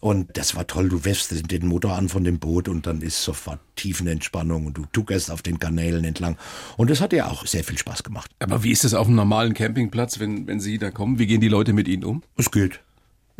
[0.00, 0.88] Und das war toll.
[0.88, 4.86] Du wirfst den Motor an von dem Boot und dann ist sofort Tiefenentspannung und du
[4.92, 6.38] tuckerst auf den Kanälen entlang.
[6.78, 8.30] Und das hat ja auch sehr viel Spaß gemacht.
[8.38, 11.18] Aber wie ist es auf einem normalen Campingplatz, wenn, wenn Sie da kommen?
[11.18, 12.22] Wie gehen die Leute mit Ihnen um?
[12.36, 12.80] Es geht.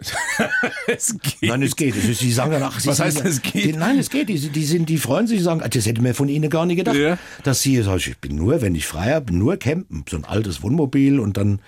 [0.86, 1.50] es geht.
[1.50, 1.94] Nein, es geht.
[1.94, 3.64] Sie sagen dann, ach, Was heißt, es geht?
[3.64, 4.28] Die, nein, es geht.
[4.28, 6.96] Die, die, sind, die freuen sich, sagen, das hätte mir von Ihnen gar nicht gedacht,
[6.96, 7.18] ja.
[7.42, 10.04] dass Sie, sag ich, bin nur, wenn ich frei habe, nur campen.
[10.08, 11.60] So ein altes Wohnmobil und dann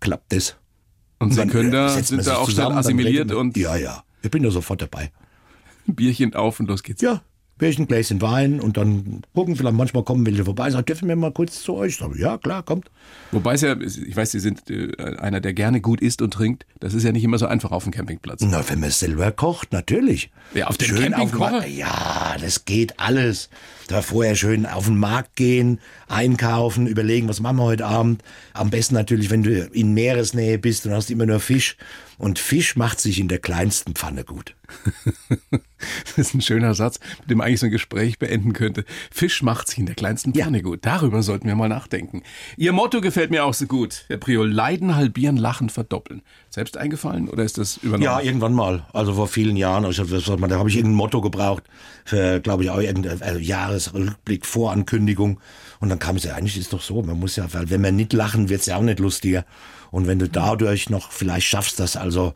[0.00, 0.56] klappt das.
[1.18, 3.56] Und, und Sie dann, können da, sind da auch schnell assimiliert und.
[3.56, 4.04] Ja, ja.
[4.22, 5.10] Ich bin da sofort dabei.
[5.86, 7.02] Bierchen auf und los geht's.
[7.02, 7.22] Ja,
[7.60, 11.30] Bierchen, Gläschen Wein und dann gucken, vielleicht manchmal kommen welche vorbei, sagen, dürfen wir mal
[11.30, 11.98] kurz zu euch?
[11.98, 12.90] Sag, ja, klar, kommt.
[13.32, 16.64] Wobei es ja, ich weiß, Sie sind äh, einer, der gerne gut isst und trinkt.
[16.80, 18.40] Das ist ja nicht immer so einfach auf dem Campingplatz.
[18.42, 20.30] Na, wenn man selber kocht, natürlich.
[20.54, 23.50] Ja, auf dem schön Camping auf Ja, das geht alles.
[23.88, 28.24] Da vorher schön auf den Markt gehen, einkaufen, überlegen, was machen wir heute Abend.
[28.54, 31.76] Am besten natürlich, wenn du in Meeresnähe bist und hast immer nur Fisch
[32.20, 34.54] und Fisch macht sich in der kleinsten Pfanne gut.
[36.04, 38.84] das ist ein schöner Satz, mit dem man eigentlich so ein Gespräch beenden könnte.
[39.10, 40.62] Fisch macht sich in der kleinsten Pfanne ja.
[40.62, 40.80] gut.
[40.82, 42.22] Darüber sollten wir mal nachdenken.
[42.58, 44.04] Ihr Motto gefällt mir auch so gut.
[44.08, 46.20] Herr Priol, Leiden halbieren, Lachen verdoppeln.
[46.50, 48.02] Selbst eingefallen oder ist das übernommen?
[48.02, 48.86] Ja, irgendwann mal.
[48.92, 49.86] Also vor vielen Jahren.
[49.86, 51.64] Also, da habe ich irgendein Motto gebraucht
[52.04, 55.40] für, glaube ich, auch irgendein also Jahresrückblick, Vorankündigung.
[55.80, 57.92] Und dann kam es ja, eigentlich ist doch so, man muss ja, weil wenn wir
[57.92, 59.46] nicht lachen, wird es ja auch nicht lustiger.
[59.90, 62.34] Und wenn du dadurch noch vielleicht schaffst, dass also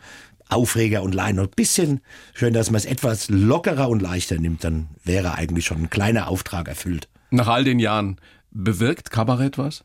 [0.48, 1.40] Aufreger und Leinen.
[1.40, 2.00] Und ein bisschen
[2.34, 6.28] schön, dass man es etwas lockerer und leichter nimmt, dann wäre eigentlich schon ein kleiner
[6.28, 7.08] Auftrag erfüllt.
[7.30, 9.84] Nach all den Jahren bewirkt Kabarett was?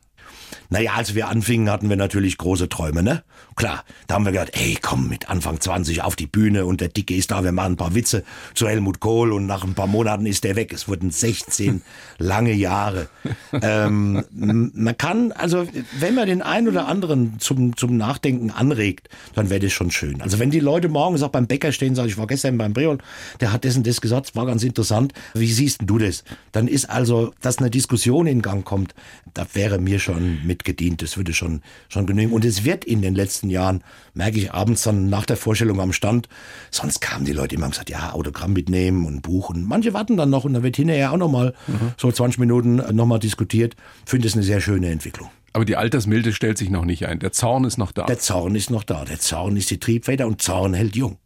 [0.68, 3.22] Naja, als wir anfingen, hatten wir natürlich große Träume, ne?
[3.56, 6.88] Klar, da haben wir gedacht, ey, komm mit Anfang 20 auf die Bühne und der
[6.88, 8.24] Dicke ist da, wir machen ein paar Witze
[8.54, 10.72] zu Helmut Kohl und nach ein paar Monaten ist der weg.
[10.72, 11.82] Es wurden 16
[12.18, 13.08] lange Jahre.
[13.52, 15.66] Ähm, man kann, also
[15.98, 20.22] wenn man den einen oder anderen zum, zum Nachdenken anregt, dann wäre das schon schön.
[20.22, 22.98] Also wenn die Leute morgens auch beim Bäcker stehen, sagen, ich war gestern beim Breol,
[23.40, 25.12] der hat dessen das gesagt, war ganz interessant.
[25.34, 26.24] Wie siehst du das?
[26.52, 28.94] Dann ist also, dass eine Diskussion in Gang kommt,
[29.34, 31.02] da wäre mir schon mitgedient.
[31.02, 32.32] Das würde schon, schon genügen.
[32.32, 33.82] Und es wird in den letzten Jahren,
[34.14, 36.28] merke ich abends dann nach der Vorstellung am Stand,
[36.70, 39.50] sonst kamen die Leute immer und gesagt, ja, Autogramm mitnehmen und Buch.
[39.50, 41.92] Und manche warten dann noch und dann wird hinterher auch nochmal mhm.
[41.96, 43.76] so 20 Minuten nochmal diskutiert.
[44.06, 45.30] Finde es eine sehr schöne Entwicklung.
[45.52, 47.18] Aber die Altersmilde stellt sich noch nicht ein.
[47.18, 48.06] Der Zorn ist noch da.
[48.06, 49.04] Der Zorn ist noch da.
[49.04, 51.18] Der Zorn ist die Triebfeder und Zorn hält jung.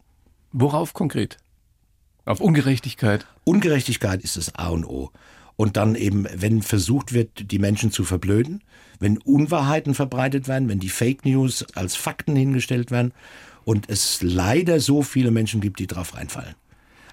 [0.51, 1.37] Worauf konkret?
[2.25, 3.27] Auf Ungerechtigkeit?
[3.43, 5.11] Ungerechtigkeit ist das A und O.
[5.57, 8.61] Und dann eben, wenn versucht wird, die Menschen zu verblöden,
[8.99, 13.13] wenn Unwahrheiten verbreitet werden, wenn die Fake News als Fakten hingestellt werden
[13.63, 16.55] und es leider so viele Menschen gibt, die drauf reinfallen.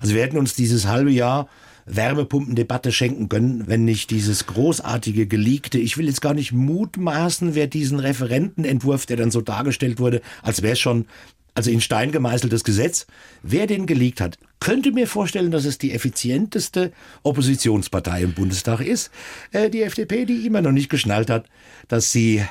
[0.00, 1.48] Also wir hätten uns dieses halbe Jahr
[1.86, 7.66] Wärmepumpendebatte schenken können, wenn nicht dieses großartige geleakte, ich will jetzt gar nicht mutmaßen, wer
[7.66, 11.06] diesen Referentenentwurf, der dann so dargestellt wurde, als wäre schon
[11.54, 13.06] also in Stein gemeißeltes Gesetz.
[13.42, 16.92] Wer den geleakt hat, könnte mir vorstellen, dass es die effizienteste
[17.22, 19.10] Oppositionspartei im Bundestag ist.
[19.50, 21.46] Äh, die FDP, die immer noch nicht geschnallt hat,
[21.88, 22.44] dass sie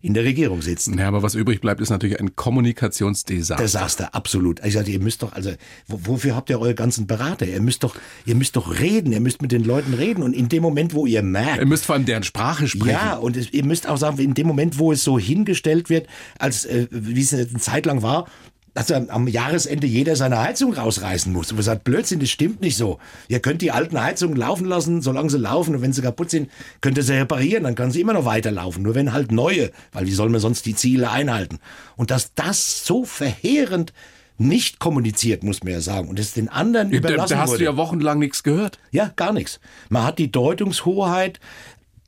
[0.00, 0.98] in der Regierung sitzen.
[0.98, 3.62] Ja, aber was übrig bleibt, ist natürlich ein Kommunikationsdesaster.
[3.62, 4.64] Desaster, absolut.
[4.64, 5.52] Ich sagte, ihr müsst doch, also,
[5.86, 7.46] wofür habt ihr eure ganzen Berater?
[7.46, 10.48] Ihr müsst doch, ihr müsst doch reden, ihr müsst mit den Leuten reden und in
[10.48, 11.58] dem Moment, wo ihr merkt.
[11.58, 12.90] Ihr müsst vor allem deren Sprache sprechen.
[12.90, 16.06] Ja, und es, ihr müsst auch sagen, in dem Moment, wo es so hingestellt wird,
[16.38, 18.26] als, äh, wie es eine Zeit lang war,
[18.74, 21.50] dass am Jahresende jeder seine Heizung rausreißen muss.
[21.50, 22.98] Und man sagt, Blödsinn, das stimmt nicht so.
[23.28, 25.74] Ihr könnt die alten Heizungen laufen lassen, solange sie laufen.
[25.74, 26.50] Und wenn sie kaputt sind,
[26.80, 27.64] könnt ihr sie reparieren.
[27.64, 28.82] Dann kann sie immer noch weiterlaufen.
[28.82, 31.58] Nur wenn halt neue, weil wie soll man sonst die Ziele einhalten?
[31.96, 33.92] Und dass das so verheerend
[34.38, 36.08] nicht kommuniziert, muss man ja sagen.
[36.08, 37.58] Und es den anderen ja, überlassen Da hast wurde.
[37.58, 38.78] du ja wochenlang nichts gehört.
[38.92, 39.60] Ja, gar nichts.
[39.88, 41.40] Man hat die Deutungshoheit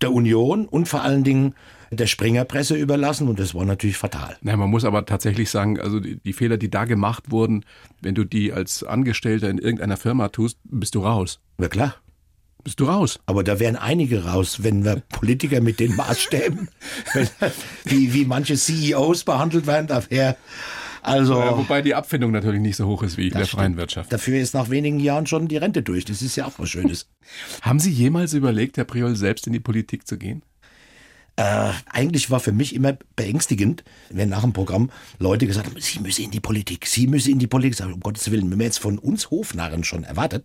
[0.01, 1.55] der Union und vor allen Dingen
[1.91, 4.37] der Springerpresse überlassen und das war natürlich fatal.
[4.43, 7.65] Na, man muss aber tatsächlich sagen, also die, die, Fehler, die da gemacht wurden,
[8.01, 11.41] wenn du die als Angestellter in irgendeiner Firma tust, bist du raus.
[11.59, 11.97] Na klar.
[12.63, 13.19] Bist du raus?
[13.27, 16.69] Aber da wären einige raus, wenn wir Politiker mit den Maßstäben,
[17.85, 20.37] wie, wie manche CEOs behandelt werden, da wäre
[21.03, 23.61] also, ja, wobei die Abfindung natürlich nicht so hoch ist wie in der stimmt.
[23.61, 24.13] freien Wirtschaft.
[24.13, 26.05] Dafür ist nach wenigen Jahren schon die Rente durch.
[26.05, 27.09] Das ist ja auch was Schönes.
[27.63, 30.43] Haben Sie jemals überlegt, Herr Priol, selbst in die Politik zu gehen?
[31.41, 35.99] Äh, eigentlich war für mich immer beängstigend, wenn nach dem Programm Leute gesagt haben, Sie
[35.99, 37.77] müssen in die Politik, Sie müssen in die Politik.
[37.77, 40.45] Sag, um Gottes Willen, wenn man jetzt von uns Hofnarren schon erwartet,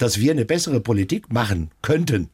[0.00, 2.28] dass wir eine bessere Politik machen könnten,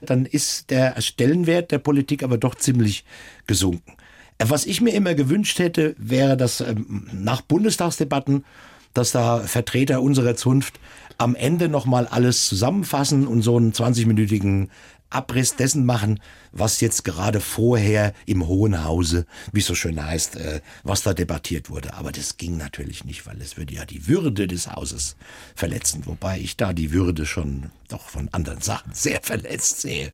[0.00, 3.04] dann ist der Stellenwert der Politik aber doch ziemlich
[3.46, 3.92] gesunken.
[4.38, 8.46] Was ich mir immer gewünscht hätte, wäre, dass ähm, nach Bundestagsdebatten,
[8.94, 10.80] dass da Vertreter unserer Zunft
[11.18, 14.68] am Ende nochmal alles zusammenfassen und so einen 20-minütigen
[15.10, 16.20] Abriss dessen machen,
[16.52, 21.14] was jetzt gerade vorher im Hohen Hause, wie es so schön heißt, äh, was da
[21.14, 21.94] debattiert wurde.
[21.94, 25.16] Aber das ging natürlich nicht, weil es würde ja die Würde des Hauses
[25.54, 30.12] verletzen, wobei ich da die Würde schon doch von anderen Sachen sehr verletzt sehe.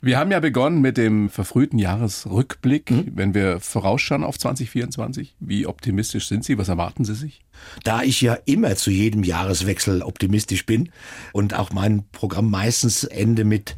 [0.00, 2.90] Wir haben ja begonnen mit dem verfrühten Jahresrückblick.
[2.90, 3.12] Mhm.
[3.14, 6.56] Wenn wir vorausschauen auf 2024, wie optimistisch sind Sie?
[6.58, 7.42] Was erwarten Sie sich?
[7.84, 10.90] Da ich ja immer zu jedem Jahreswechsel optimistisch bin
[11.32, 13.76] und auch mein Programm meistens ende mit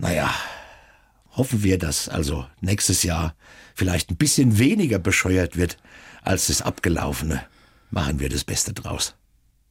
[0.00, 0.34] naja,
[1.32, 3.34] hoffen wir, dass also nächstes Jahr
[3.74, 5.76] vielleicht ein bisschen weniger bescheuert wird
[6.22, 7.42] als das abgelaufene.
[7.90, 9.14] Machen wir das Beste draus.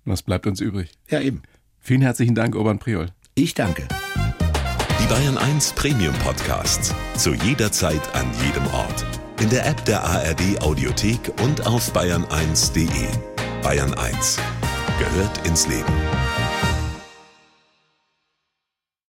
[0.05, 0.91] Was bleibt uns übrig?
[1.09, 1.43] Ja, eben.
[1.80, 3.07] Vielen herzlichen Dank, Urban Priol.
[3.36, 3.88] Ich danke.
[5.01, 6.93] Die Bayern 1 Premium Podcasts.
[7.15, 9.05] Zu jeder Zeit, an jedem Ort.
[9.39, 13.07] In der App der ARD Audiothek und auf bayern1.de.
[13.63, 14.38] Bayern 1
[14.99, 15.93] gehört ins Leben.